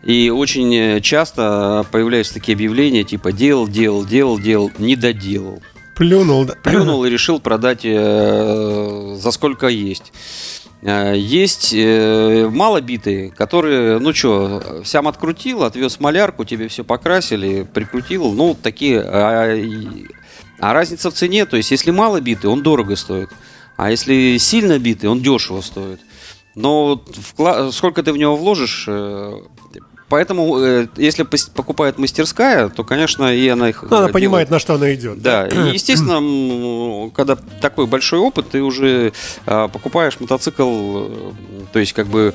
И 0.02 0.30
очень 0.30 1.00
часто 1.00 1.86
появляются 1.92 2.34
такие 2.34 2.54
объявления, 2.54 3.04
типа 3.04 3.30
делал, 3.32 3.68
делал, 3.68 4.04
делал, 4.04 4.38
делал, 4.38 4.70
не 4.78 4.96
доделал. 4.96 5.62
Плюнул, 5.94 6.44
да. 6.44 6.54
Плюнул 6.62 7.04
и 7.06 7.10
решил 7.10 7.40
продать 7.40 7.80
э, 7.84 9.16
за 9.16 9.30
сколько 9.30 9.68
есть. 9.68 10.12
Э, 10.82 11.14
есть 11.16 11.72
э, 11.74 12.48
малобитые, 12.48 13.30
которые, 13.30 13.98
ну 13.98 14.12
что, 14.14 14.82
сам 14.84 15.08
открутил, 15.08 15.64
отвез 15.64 15.98
малярку, 16.00 16.44
тебе 16.44 16.68
все 16.68 16.84
покрасили, 16.84 17.64
прикрутил. 17.64 18.32
Ну, 18.32 18.56
такие. 18.60 19.00
А, 19.00 19.56
а 20.60 20.72
разница 20.72 21.10
в 21.10 21.14
цене, 21.14 21.46
то 21.46 21.56
есть, 21.56 21.70
если 21.70 21.90
мало 21.90 22.20
битый, 22.20 22.46
он 22.46 22.62
дорого 22.62 22.96
стоит. 22.96 23.30
А 23.76 23.90
если 23.90 24.36
сильно 24.38 24.78
битый, 24.78 25.06
он 25.06 25.20
дешево 25.22 25.60
стоит. 25.60 26.00
Но 26.54 27.04
вкла- 27.06 27.70
сколько 27.70 28.02
ты 28.02 28.12
в 28.12 28.16
него 28.16 28.36
вложишь, 28.36 28.86
э, 28.88 29.40
Поэтому, 30.08 30.58
э, 30.58 30.86
если 30.96 31.22
покупает 31.22 31.98
мастерская, 31.98 32.70
то, 32.70 32.82
конечно, 32.82 33.34
и 33.34 33.46
она 33.48 33.68
их... 33.68 33.82
Ну, 33.82 33.88
она 33.88 33.96
делает. 33.98 34.12
понимает, 34.12 34.50
на 34.50 34.58
что 34.58 34.74
она 34.74 34.94
идет. 34.94 35.20
Да, 35.20 35.46
и, 35.46 35.74
естественно, 35.74 37.10
когда 37.10 37.36
такой 37.60 37.86
большой 37.86 38.18
опыт, 38.18 38.48
ты 38.50 38.62
уже 38.62 39.12
а, 39.44 39.68
покупаешь 39.68 40.18
мотоцикл, 40.18 40.64
э, 40.64 41.32
то 41.72 41.78
есть, 41.78 41.92
как 41.92 42.06
бы, 42.06 42.32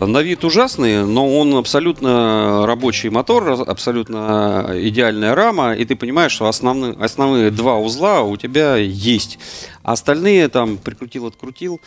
на 0.00 0.22
вид 0.22 0.44
ужасный, 0.44 1.04
но 1.04 1.36
он 1.38 1.56
абсолютно 1.56 2.64
рабочий 2.64 3.08
мотор, 3.08 3.60
абсолютно 3.66 4.70
идеальная 4.74 5.34
рама, 5.34 5.74
и 5.74 5.84
ты 5.84 5.96
понимаешь, 5.96 6.32
что 6.32 6.46
основные, 6.46 6.92
основные 6.92 7.50
два 7.50 7.76
узла 7.76 8.22
у 8.22 8.36
тебя 8.36 8.76
есть. 8.76 9.38
А 9.82 9.92
остальные 9.92 10.48
там 10.48 10.78
прикрутил, 10.78 11.26
открутил. 11.26 11.80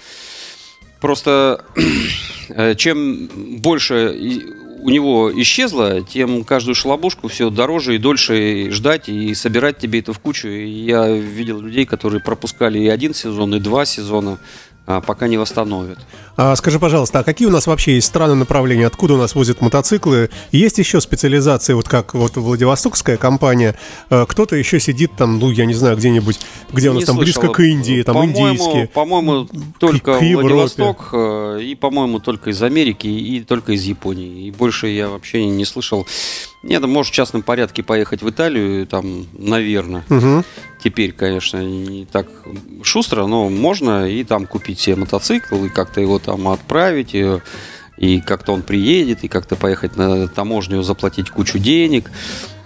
Просто 1.00 1.64
э, 2.50 2.76
чем 2.76 3.30
больше 3.62 4.18
у 4.82 4.90
него 4.90 5.32
исчезло, 5.42 6.02
тем 6.02 6.44
каждую 6.44 6.76
шалобушку 6.76 7.28
все 7.28 7.50
дороже 7.50 7.96
и 7.96 7.98
дольше 7.98 8.70
ждать 8.72 9.10
и 9.10 9.34
собирать 9.34 9.78
тебе 9.78 10.00
это 10.00 10.14
в 10.14 10.20
кучу. 10.20 10.48
Я 10.48 11.08
видел 11.10 11.60
людей, 11.60 11.86
которые 11.86 12.22
пропускали 12.22 12.80
и 12.80 12.88
один 12.88 13.14
сезон, 13.14 13.56
и 13.56 13.60
два 13.60 13.86
сезона 13.86 14.40
пока 15.06 15.28
не 15.28 15.38
восстановят. 15.38 16.00
А, 16.36 16.56
скажи, 16.56 16.80
пожалуйста, 16.80 17.20
а 17.20 17.24
какие 17.24 17.48
у 17.48 17.52
нас 17.52 17.68
вообще 17.68 17.96
есть 17.96 18.08
страны 18.08 18.34
направления? 18.34 18.88
Откуда 18.88 19.14
у 19.14 19.18
нас 19.18 19.36
возят 19.36 19.62
мотоциклы? 19.62 20.30
Есть 20.52 20.80
еще 20.80 21.00
специализации, 21.02 21.74
вот 21.74 21.88
как 21.88 22.14
вот 22.14 22.38
Владивостокская 22.38 23.18
компания? 23.18 23.76
А, 24.10 24.26
кто-то 24.26 24.56
еще 24.56 24.80
сидит 24.80 25.12
там, 25.18 25.38
ну, 25.38 25.52
я 25.52 25.66
не 25.66 25.74
знаю, 25.74 25.98
где-нибудь, 25.98 26.40
где 26.72 26.90
у 26.90 26.94
нас 26.94 27.02
не 27.02 27.06
там 27.06 27.16
слышал. 27.18 27.42
близко 27.42 27.54
к 27.54 27.60
Индии, 27.60 28.02
там 28.04 28.16
по-моему, 28.16 28.50
индийские. 28.50 28.88
По-моему, 28.88 29.48
только 29.80 30.14
к, 30.14 30.20
к 30.20 30.22
Владивосток 30.22 31.10
э, 31.14 31.60
и, 31.62 31.76
по-моему, 31.76 32.20
только 32.20 32.50
из 32.50 32.64
Америки 32.64 33.08
и 33.08 33.42
только 33.42 33.74
из 33.74 33.84
Японии. 33.84 34.48
И 34.48 34.52
больше 34.52 34.88
я 34.88 35.10
вообще 35.10 35.46
не 35.46 35.66
слышал 35.66 36.08
нет, 36.62 36.86
может 36.86 37.14
в 37.14 37.16
частном 37.16 37.42
порядке 37.42 37.84
поехать 37.84 38.22
в 38.22 38.30
Италию, 38.30 38.86
там, 38.86 39.26
наверное. 39.34 40.04
Угу. 40.10 40.44
Теперь, 40.84 41.14
конечно, 41.14 41.64
не 41.64 42.06
так 42.06 42.28
шустро, 42.84 43.26
но 43.28 43.50
можно 43.50 44.10
и 44.10 44.24
там 44.26 44.46
купить 44.46 44.80
себе 44.80 44.98
мотоцикл, 44.98 45.64
и 45.64 45.70
как-то 45.70 46.02
его 46.02 46.20
там 46.20 46.50
отправить, 46.50 47.16
и, 47.16 47.40
и 47.98 48.20
как-то 48.20 48.52
он 48.52 48.64
приедет, 48.64 49.24
и 49.24 49.30
как-то 49.30 49.56
поехать 49.56 49.96
на 49.96 50.28
таможню, 50.28 50.84
заплатить 50.84 51.30
кучу 51.30 51.60
денег. 51.60 52.12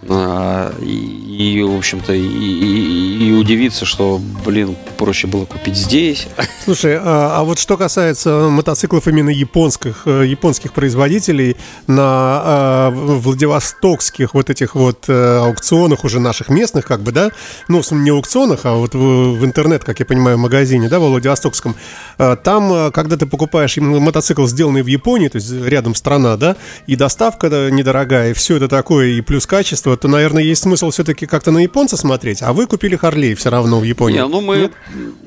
А, 0.09 0.73
и, 0.81 1.57
и 1.57 1.63
в 1.63 1.75
общем-то, 1.75 2.13
и, 2.13 2.21
и, 2.21 3.29
и 3.29 3.31
удивиться, 3.31 3.85
что, 3.85 4.21
блин, 4.45 4.75
проще 4.97 5.27
было 5.27 5.45
купить 5.45 5.75
здесь. 5.75 6.27
Слушай, 6.63 6.97
а, 6.97 7.39
а 7.39 7.43
вот 7.43 7.59
что 7.59 7.77
касается 7.77 8.49
мотоциклов 8.49 9.07
именно 9.07 9.29
японских, 9.29 10.03
э, 10.05 10.25
японских 10.27 10.73
производителей 10.73 11.57
на 11.87 12.03
а, 12.05 12.91
владивостокских 12.91 14.33
вот 14.33 14.49
этих 14.49 14.75
вот 14.75 15.05
а, 15.07 15.45
аукционах 15.45 16.03
уже 16.03 16.19
наших 16.19 16.49
местных, 16.49 16.85
как 16.85 17.01
бы, 17.01 17.11
да, 17.11 17.31
ну, 17.67 17.81
не 17.91 18.09
аукционах, 18.09 18.61
а 18.63 18.73
вот 18.73 18.95
в, 18.95 19.33
в 19.33 19.45
интернет, 19.45 19.83
как 19.83 19.99
я 19.99 20.05
понимаю, 20.05 20.37
в 20.37 20.41
магазине, 20.41 20.89
да, 20.89 20.99
во 20.99 21.09
Владивостокском, 21.09 21.75
а, 22.17 22.35
там, 22.35 22.91
когда 22.91 23.17
ты 23.17 23.25
покупаешь 23.25 23.77
мотоцикл, 23.77 24.45
сделанный 24.45 24.83
в 24.83 24.87
Японии, 24.87 25.27
то 25.27 25.37
есть 25.37 25.51
рядом 25.51 25.95
страна, 25.95 26.37
да, 26.37 26.55
и 26.87 26.95
доставка 26.95 27.47
недорогая, 27.71 28.31
и 28.31 28.33
все 28.33 28.57
это 28.57 28.67
такое, 28.67 29.07
и 29.07 29.21
плюс 29.21 29.45
качество, 29.45 29.92
то, 29.97 30.07
наверное, 30.07 30.43
есть 30.43 30.63
смысл 30.63 30.89
все-таки 30.89 31.25
как-то 31.25 31.51
на 31.51 31.59
японца 31.59 31.97
смотреть, 31.97 32.41
а 32.41 32.53
вы 32.53 32.67
купили 32.67 32.95
Харлей 32.95 33.35
все 33.35 33.49
равно 33.49 33.79
в 33.79 33.83
Японии. 33.83 34.17
Не, 34.17 34.27
ну 34.27 34.41
мы 34.41 34.71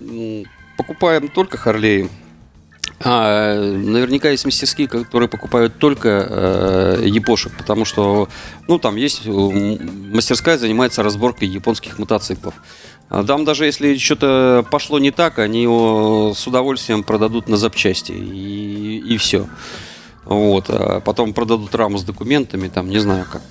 Нет? 0.09 0.47
покупаем 0.77 1.29
только 1.29 1.59
Харлей. 1.59 2.09
А, 2.99 3.55
наверняка 3.61 4.31
есть 4.31 4.47
мастерские, 4.47 4.89
которые 4.89 5.29
покупают 5.29 5.79
только 5.79 6.27
э, 6.29 7.03
япошек, 7.05 7.53
потому 7.59 7.85
что, 7.85 8.29
ну, 8.69 8.79
там 8.79 8.97
есть 8.97 9.27
мастерская 9.27 10.57
занимается 10.57 11.03
разборкой 11.03 11.49
японских 11.49 11.99
мотоциклов. 11.99 12.55
А 13.09 13.23
там 13.23 13.45
даже 13.45 13.67
если 13.67 13.97
что-то 13.99 14.67
пошло 14.71 14.99
не 14.99 15.11
так, 15.11 15.39
они 15.39 15.63
его 15.63 16.33
с 16.35 16.47
удовольствием 16.47 17.03
продадут 17.03 17.49
на 17.49 17.57
запчасти 17.57 18.13
и, 18.13 18.99
и 18.99 19.17
все. 19.19 19.47
Вот, 20.25 20.67
а 20.69 21.01
потом 21.01 21.35
продадут 21.35 21.75
раму 21.75 21.99
с 21.99 22.03
документами, 22.03 22.69
там, 22.69 22.89
не 22.89 22.99
знаю 22.99 23.27
как. 23.31 23.43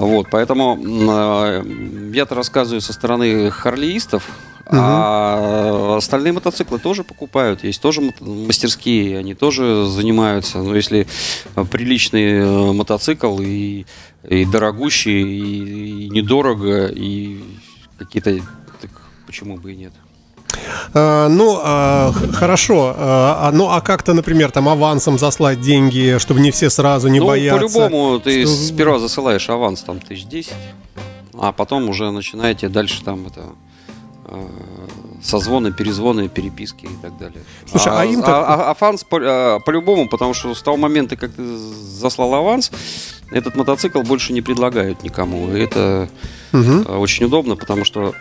Вот, 0.00 0.28
поэтому 0.30 0.78
э, 0.82 1.62
я-то 2.14 2.34
рассказываю 2.34 2.80
со 2.80 2.94
стороны 2.94 3.50
харлеистов, 3.50 4.26
угу. 4.64 4.76
а 4.80 5.96
остальные 5.98 6.32
мотоциклы 6.32 6.78
тоже 6.78 7.04
покупают. 7.04 7.64
Есть 7.64 7.82
тоже 7.82 8.00
мастерские, 8.20 9.18
они 9.18 9.34
тоже 9.34 9.84
занимаются. 9.86 10.62
Но 10.62 10.74
если 10.74 11.06
приличный 11.70 12.38
э, 12.38 12.72
мотоцикл 12.72 13.40
и, 13.42 13.84
и 14.26 14.44
дорогущий, 14.46 15.20
и, 15.20 16.06
и 16.06 16.08
недорого, 16.08 16.86
и 16.86 17.42
какие-то... 17.98 18.38
Так 18.80 18.90
почему 19.26 19.58
бы 19.58 19.74
и 19.74 19.76
нет? 19.76 19.92
А, 20.94 21.28
ну, 21.28 21.58
а, 21.62 22.12
хорошо. 22.32 22.94
А, 22.96 23.50
ну, 23.52 23.70
а 23.70 23.80
как-то, 23.80 24.14
например, 24.14 24.50
там 24.50 24.68
авансом 24.68 25.18
заслать 25.18 25.60
деньги, 25.60 26.18
чтобы 26.18 26.40
не 26.40 26.50
все 26.50 26.70
сразу 26.70 27.08
не 27.08 27.20
ну, 27.20 27.26
боятся? 27.26 27.58
по-любому 27.58 28.20
ты 28.20 28.44
что... 28.44 28.54
сперва 28.54 28.98
засылаешь 28.98 29.48
аванс 29.48 29.82
там 29.82 30.00
тысяч 30.00 30.24
десять, 30.26 30.54
а 31.38 31.52
потом 31.52 31.88
уже 31.88 32.10
начинаете 32.10 32.68
дальше 32.68 33.02
там 33.04 33.26
это 33.26 33.42
созвоны, 35.22 35.72
перезвоны, 35.72 36.28
переписки 36.28 36.86
и 36.86 36.96
так 37.02 37.16
далее. 37.18 37.42
Слушай, 37.66 37.92
а, 37.92 38.00
а 38.00 38.04
им 38.04 38.22
а, 38.24 38.70
а, 38.70 38.70
аванс 38.70 39.04
по, 39.04 39.60
по-любому, 39.64 40.08
потому 40.08 40.34
что 40.34 40.54
с 40.54 40.62
того 40.62 40.76
момента, 40.76 41.16
как 41.16 41.32
ты 41.32 41.56
заслал 41.56 42.34
аванс, 42.34 42.70
этот 43.30 43.56
мотоцикл 43.56 44.02
больше 44.02 44.32
не 44.32 44.42
предлагают 44.42 45.02
никому. 45.02 45.54
И 45.54 45.60
это 45.60 46.08
угу. 46.52 46.82
очень 46.98 47.26
удобно, 47.26 47.56
потому 47.56 47.84
что 47.84 48.14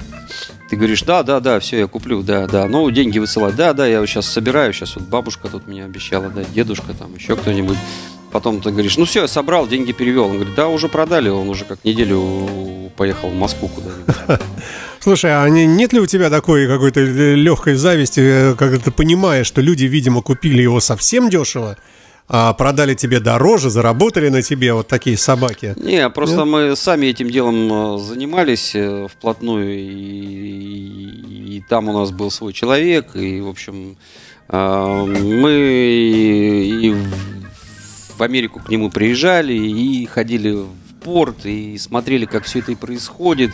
ты 0.69 0.75
говоришь, 0.75 1.01
да, 1.03 1.23
да, 1.23 1.39
да, 1.39 1.59
все, 1.59 1.79
я 1.79 1.87
куплю, 1.87 2.21
да, 2.21 2.47
да. 2.47 2.67
Ну, 2.67 2.89
деньги 2.91 3.19
высылать, 3.19 3.55
да, 3.55 3.73
да, 3.73 3.87
я 3.87 4.05
сейчас 4.05 4.27
собираю, 4.27 4.71
сейчас 4.73 4.95
вот 4.95 5.05
бабушка 5.05 5.47
тут 5.47 5.67
мне 5.67 5.83
обещала, 5.83 6.29
да, 6.29 6.43
дедушка 6.43 6.93
там, 6.93 7.15
еще 7.15 7.35
кто-нибудь. 7.35 7.77
Потом 8.31 8.61
ты 8.61 8.69
говоришь, 8.69 8.97
ну 8.97 9.05
все, 9.05 9.21
я 9.21 9.27
собрал, 9.27 9.67
деньги 9.67 9.91
перевел. 9.91 10.25
Он 10.25 10.35
говорит, 10.35 10.53
да, 10.53 10.67
уже 10.67 10.87
продали, 10.87 11.29
он 11.29 11.49
уже 11.49 11.65
как 11.65 11.83
неделю 11.83 12.91
поехал 12.95 13.29
в 13.29 13.35
Москву 13.35 13.69
куда-нибудь. 13.69 14.15
Слушай, 14.99 15.31
а 15.31 15.49
нет 15.49 15.93
ли 15.93 15.99
у 15.99 16.05
тебя 16.05 16.29
такой 16.29 16.67
какой-то 16.67 16.99
легкой 16.99 17.75
зависти, 17.75 18.19
э, 18.19 18.55
когда 18.55 18.77
ты 18.77 18.91
понимаешь, 18.91 19.47
что 19.47 19.61
люди, 19.61 19.85
видимо, 19.85 20.21
купили 20.21 20.61
его 20.61 20.79
совсем 20.79 21.29
дешево, 21.29 21.77
а 22.31 22.53
продали 22.53 22.93
тебе 22.93 23.19
дороже, 23.19 23.71
заработали 23.71 24.29
на 24.29 24.43
тебе 24.43 24.71
вот 24.73 24.87
такие 24.87 25.17
собаки. 25.17 25.73
Не, 25.77 26.07
просто 26.11 26.37
Нет? 26.37 26.45
мы 26.45 26.75
сами 26.75 27.07
этим 27.07 27.31
делом 27.31 27.95
э, 27.95 27.97
занимались 27.97 28.75
э, 28.75 29.07
вплотную, 29.07 29.73
и, 29.73 29.81
и, 29.81 31.57
и 31.57 31.63
там 31.67 31.89
у 31.89 31.93
нас 31.93 32.11
был 32.11 32.29
свой 32.29 32.53
человек, 32.53 33.15
и, 33.15 33.41
в 33.41 33.47
общем, 33.47 33.97
э, 34.47 35.05
мы 35.05 35.51
и 35.51 36.95
в 38.15 38.21
Америку 38.21 38.59
к 38.59 38.69
нему 38.69 38.91
приезжали, 38.91 39.53
и 39.53 40.05
ходили 40.05 40.51
в 40.51 40.67
порт, 41.03 41.47
и 41.47 41.79
смотрели, 41.79 42.25
как 42.25 42.43
все 42.43 42.59
это 42.59 42.71
и 42.73 42.75
происходит, 42.75 43.51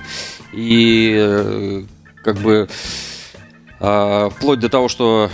и 0.52 1.86
как 2.24 2.38
бы 2.40 2.68
вплоть 3.78 4.60
до 4.60 4.70
того, 4.70 4.88
что 4.88 5.30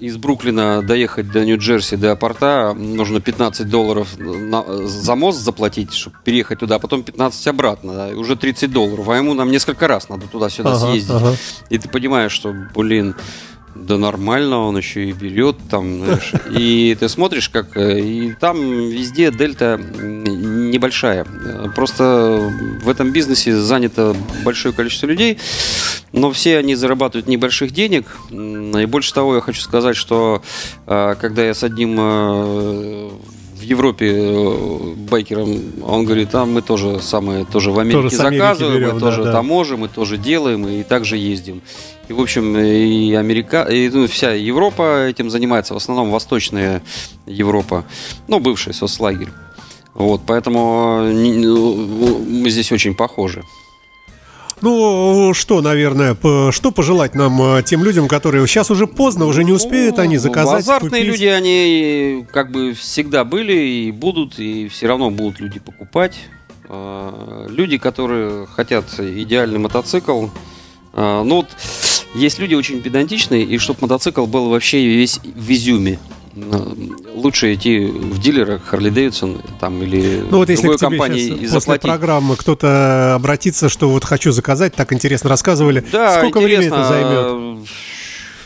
из 0.00 0.16
Бруклина 0.16 0.82
доехать 0.82 1.30
до 1.30 1.44
Нью-Джерси, 1.44 1.96
до 1.96 2.16
порта, 2.16 2.74
нужно 2.74 3.20
15 3.20 3.68
долларов 3.68 4.18
на, 4.18 4.86
за 4.86 5.14
мост 5.14 5.38
заплатить, 5.40 5.94
чтобы 5.94 6.16
переехать 6.24 6.58
туда, 6.58 6.76
а 6.76 6.78
потом 6.78 7.02
15 7.02 7.46
обратно, 7.48 7.94
да, 7.94 8.10
и 8.10 8.14
уже 8.14 8.36
30 8.36 8.70
долларов. 8.70 9.08
А 9.08 9.16
ему 9.16 9.34
нам 9.34 9.50
несколько 9.50 9.88
раз 9.88 10.08
надо 10.08 10.26
туда-сюда 10.26 10.70
ага, 10.70 10.90
съездить. 10.90 11.14
Ага. 11.14 11.34
И 11.70 11.78
ты 11.78 11.88
понимаешь, 11.88 12.32
что, 12.32 12.54
блин, 12.74 13.14
да 13.74 13.98
нормально, 13.98 14.58
он 14.58 14.76
еще 14.76 15.08
и 15.08 15.12
берет 15.12 15.56
там, 15.70 16.04
знаешь. 16.04 16.32
И 16.50 16.96
ты 16.98 17.08
смотришь, 17.08 17.48
как... 17.48 17.76
Э, 17.76 18.00
и 18.00 18.34
там 18.34 18.56
везде 18.88 19.30
дельта 19.30 19.78
небольшая. 19.78 21.24
Просто 21.74 22.52
в 22.82 22.88
этом 22.88 23.12
бизнесе 23.12 23.56
занято 23.56 24.16
большое 24.44 24.74
количество 24.74 25.06
людей, 25.06 25.38
но 26.16 26.32
все 26.32 26.58
они 26.58 26.74
зарабатывают 26.74 27.28
небольших 27.28 27.70
денег. 27.70 28.16
И 28.30 28.86
больше 28.86 29.12
того, 29.12 29.36
я 29.36 29.40
хочу 29.40 29.60
сказать, 29.60 29.96
что 29.96 30.42
э, 30.86 31.14
когда 31.20 31.44
я 31.44 31.54
с 31.54 31.62
одним 31.62 31.96
э, 32.00 33.10
в 33.54 33.60
Европе 33.60 34.12
э, 34.14 34.94
байкерам, 35.10 35.60
он 35.84 36.06
говорит, 36.06 36.34
а 36.34 36.46
мы 36.46 36.62
тоже 36.62 37.00
самое, 37.00 37.44
тоже 37.44 37.70
в 37.70 37.78
Америке 37.78 38.02
Тоже 38.02 38.16
заказываем, 38.16 38.78
берем, 38.78 38.94
мы 38.94 39.00
да, 39.00 39.06
тоже 39.06 39.24
да. 39.24 39.32
таможим, 39.32 39.80
мы 39.80 39.88
тоже 39.88 40.16
делаем 40.16 40.66
и 40.66 40.82
также 40.82 41.18
ездим. 41.18 41.60
И, 42.08 42.14
в 42.14 42.20
общем, 42.20 42.56
и 42.56 43.12
Америка, 43.12 43.62
и, 43.64 43.90
ну, 43.90 44.06
вся 44.06 44.32
Европа 44.32 45.06
этим 45.06 45.28
занимается, 45.28 45.74
в 45.74 45.76
основном 45.76 46.10
Восточная 46.10 46.82
Европа, 47.26 47.84
ну, 48.26 48.40
бывший 48.40 48.72
соцлагерь. 48.72 49.28
Вот, 49.92 50.22
поэтому 50.26 51.10
ну, 51.12 52.24
мы 52.26 52.48
здесь 52.48 52.72
очень 52.72 52.94
похожи. 52.94 53.42
Ну, 54.62 55.32
что, 55.34 55.60
наверное, 55.60 56.16
что 56.50 56.70
пожелать 56.70 57.14
нам 57.14 57.40
э, 57.58 57.62
тем 57.62 57.84
людям, 57.84 58.08
которые 58.08 58.46
сейчас 58.46 58.70
уже 58.70 58.86
поздно, 58.86 59.26
уже 59.26 59.44
не 59.44 59.52
успеют 59.52 59.98
они 59.98 60.16
Ну, 60.16 60.22
заказать, 60.22 60.60
Азартные 60.60 61.02
купить? 61.02 61.06
люди, 61.06 61.24
они 61.26 62.26
как 62.32 62.50
бы 62.50 62.72
всегда 62.72 63.24
были 63.24 63.52
и 63.54 63.90
будут, 63.92 64.38
и 64.38 64.68
все 64.68 64.86
равно 64.88 65.10
будут 65.10 65.40
люди 65.40 65.60
покупать. 65.60 66.18
А, 66.68 67.46
Люди, 67.48 67.76
которые 67.78 68.46
хотят 68.46 68.86
идеальный 68.98 69.58
мотоцикл. 69.58 70.26
а, 70.94 71.22
Ну 71.22 71.36
вот, 71.36 71.48
есть 72.14 72.38
люди 72.38 72.54
очень 72.54 72.80
педантичные, 72.80 73.44
и 73.44 73.58
чтобы 73.58 73.80
мотоцикл 73.82 74.24
был 74.26 74.48
вообще 74.48 74.84
весь 74.86 75.18
в 75.22 75.50
изюме. 75.50 75.98
А, 76.36 76.76
Лучше 77.14 77.54
идти 77.54 77.86
в 77.86 78.20
дилерах 78.20 78.64
Харли 78.64 78.90
Дэвидсон 78.90 79.40
там 79.58 79.82
или 79.82 80.22
Ну 80.30 80.38
вот 80.38 80.50
если 80.50 80.62
другой 80.64 80.78
компании 80.78 81.26
и 81.26 81.30
после 81.30 81.48
заплатить. 81.48 81.82
программы 81.82 82.36
кто-то 82.36 83.14
обратится, 83.14 83.68
что 83.68 83.88
вот 83.88 84.04
хочу 84.04 84.32
заказать, 84.32 84.74
так 84.74 84.92
интересно 84.92 85.30
рассказывали. 85.30 85.84
Да, 85.90 86.18
Сколько 86.18 86.40
времени 86.40 86.66
это 86.66 86.76
интересно. 86.76 86.88
займет? 86.88 87.68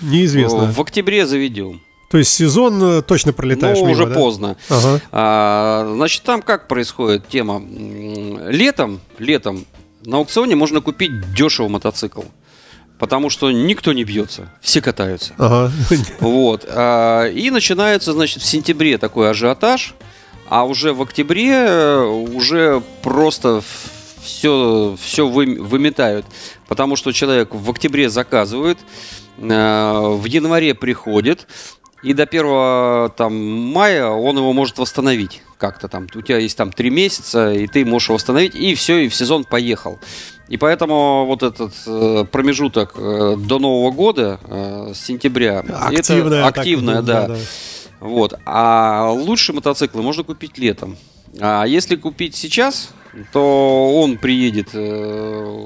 Неизвестно. 0.03 0.73
В 0.73 0.81
октябре 0.81 1.27
заведем. 1.27 1.81
То 2.11 2.19
есть 2.19 2.33
сезон 2.33 2.83
э, 2.83 3.03
точно 3.03 3.33
пролетаешь 3.33 3.79
ну, 3.79 3.87
мимо, 3.87 3.93
уже 3.93 4.07
да? 4.07 4.15
поздно. 4.15 4.57
Ага. 4.69 5.01
А, 5.13 5.93
значит, 5.95 6.23
там 6.25 6.43
как 6.43 6.67
происходит 6.67 7.29
тема? 7.29 7.63
Летом, 8.49 9.01
летом 9.19 9.65
на 10.05 10.17
аукционе 10.17 10.57
можно 10.57 10.81
купить 10.81 11.35
дешево 11.35 11.69
мотоцикл. 11.69 12.23
Потому 13.01 13.31
что 13.31 13.51
никто 13.51 13.95
не 13.95 14.05
бьется, 14.05 14.51
все 14.61 14.83
катаются. 14.83 15.33
Ага. 15.39 15.73
Вот. 16.21 16.67
а, 16.69 17.29
И 17.29 17.51
начинается, 17.51 18.13
значит, 18.13 18.43
в 18.43 18.47
сентябре 18.47 18.99
такой 18.99 19.31
ажиотаж, 19.31 19.95
а 20.51 20.65
уже 20.65 20.93
в 20.93 21.01
октябре 21.01 21.51
э, 21.51 22.05
уже 22.05 22.83
просто 23.03 23.63
все, 24.23 24.99
все 25.01 25.27
выметают. 25.27 26.27
Потому 26.69 26.97
что 26.97 27.13
человек 27.13 27.55
в 27.55 27.71
октябре 27.71 28.11
заказывает, 28.11 28.79
э, 29.39 29.43
в 29.43 30.25
январе 30.27 30.75
приходит, 30.75 31.47
и 32.03 32.13
до 32.13 32.25
1 32.25 33.13
там, 33.17 33.35
мая 33.73 34.09
он 34.09 34.37
его 34.37 34.53
может 34.53 34.79
восстановить 34.79 35.41
как-то 35.57 35.89
там. 35.89 36.07
У 36.15 36.21
тебя 36.21 36.37
есть 36.37 36.57
там 36.57 36.71
три 36.71 36.91
месяца, 36.91 37.53
и 37.53 37.67
ты 37.67 37.85
можешь 37.87 38.09
его 38.09 38.17
восстановить, 38.17 38.55
и 38.55 38.75
все, 38.75 38.99
и 38.99 39.09
в 39.09 39.15
сезон 39.15 39.45
поехал. 39.45 39.99
И 40.51 40.57
поэтому 40.57 41.27
вот 41.27 41.45
этот 41.45 41.73
э, 41.87 42.25
промежуток 42.31 42.95
э, 42.97 43.37
до 43.39 43.61
Нового 43.61 43.93
года, 43.93 44.41
э, 44.43 44.93
с 44.95 44.99
сентября, 45.01 45.61
Активная. 45.61 46.01
это 46.01 46.43
так, 46.43 46.59
активная, 46.59 47.03
да. 47.03 47.37
Вот. 48.01 48.35
А 48.45 49.11
лучшие 49.13 49.55
мотоциклы 49.55 50.03
можно 50.03 50.25
купить 50.25 50.59
летом. 50.59 50.97
А 51.39 51.65
если 51.65 51.95
купить 51.95 52.35
сейчас, 52.35 52.91
то 53.33 53.93
он 53.95 54.19
приедет 54.19 54.71
э, 54.73 55.65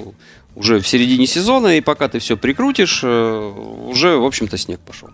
уже 0.55 0.81
в 0.81 0.87
середине 0.87 1.27
сезона, 1.27 1.79
и 1.79 1.81
пока 1.81 2.09
ты 2.09 2.19
все 2.19 2.37
прикрутишь, 2.37 3.01
э, 3.03 3.53
уже, 3.89 4.19
в 4.19 4.25
общем-то, 4.27 4.59
снег 4.59 4.81
пошел. 4.81 5.09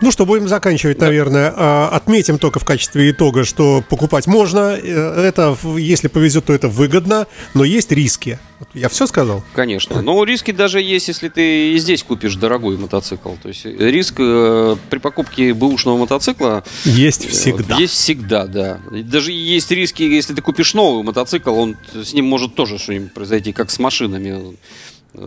Ну 0.00 0.10
что, 0.10 0.24
будем 0.24 0.48
заканчивать, 0.48 0.98
наверное. 0.98 1.52
А, 1.54 1.88
Отметим 1.92 2.38
только 2.38 2.58
в 2.58 2.64
качестве 2.64 3.10
итога, 3.10 3.44
что 3.44 3.84
покупать 3.88 4.26
можно. 4.26 4.78
Э, 4.80 5.26
Это, 5.26 5.56
если 5.76 6.08
повезет, 6.08 6.46
то 6.46 6.52
это 6.52 6.68
выгодно, 6.68 7.26
но 7.54 7.64
есть 7.64 7.92
риски. 7.92 8.38
Я 8.74 8.88
все 8.88 9.06
сказал? 9.06 9.42
Конечно. 9.54 10.00
Но 10.02 10.22
риски 10.24 10.50
даже 10.52 10.80
есть, 10.80 11.08
если 11.08 11.28
ты 11.28 11.72
и 11.72 11.78
здесь 11.78 12.02
купишь 12.02 12.36
дорогой 12.36 12.76
мотоцикл. 12.76 13.32
То 13.42 13.48
есть 13.48 13.64
риск 13.64 14.14
э, 14.18 14.76
при 14.88 14.98
покупке 14.98 15.52
бэушного 15.54 15.98
мотоцикла 15.98 16.64
Есть 16.84 17.26
э, 17.26 17.28
всегда. 17.28 17.76
Есть 17.76 17.94
всегда, 17.94 18.46
да. 18.46 18.80
И 18.92 19.02
Даже 19.02 19.32
есть 19.32 19.70
риски, 19.70 20.02
если 20.02 20.34
ты 20.34 20.42
купишь 20.42 20.74
новый 20.74 21.02
мотоцикл, 21.04 21.54
он 21.54 21.76
с 21.94 22.12
ним 22.14 22.26
может 22.26 22.54
тоже 22.54 22.78
что-нибудь 22.78 23.12
произойти, 23.12 23.52
как 23.52 23.70
с 23.70 23.78
машинами. 23.78 24.56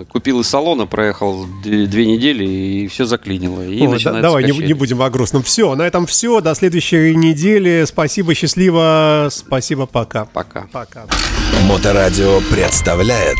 Купил 0.09 0.39
из 0.39 0.47
салона, 0.47 0.85
проехал 0.85 1.45
две, 1.61 2.05
недели 2.05 2.45
и 2.45 2.87
все 2.87 3.05
заклинило. 3.05 3.61
И 3.61 3.85
Ой, 3.85 4.01
да- 4.01 4.21
давай, 4.21 4.43
не, 4.43 4.57
не 4.57 4.73
будем 4.73 5.01
о 5.01 5.09
грустном. 5.09 5.43
Все, 5.43 5.75
на 5.75 5.81
этом 5.83 6.05
все. 6.05 6.39
До 6.39 6.55
следующей 6.55 7.15
недели. 7.15 7.83
Спасибо, 7.85 8.33
счастливо. 8.33 9.27
Спасибо, 9.29 9.85
пока. 9.85 10.25
Пока. 10.25 10.67
Пока. 10.71 11.05
Моторадио 11.67 12.39
представляет 12.49 13.37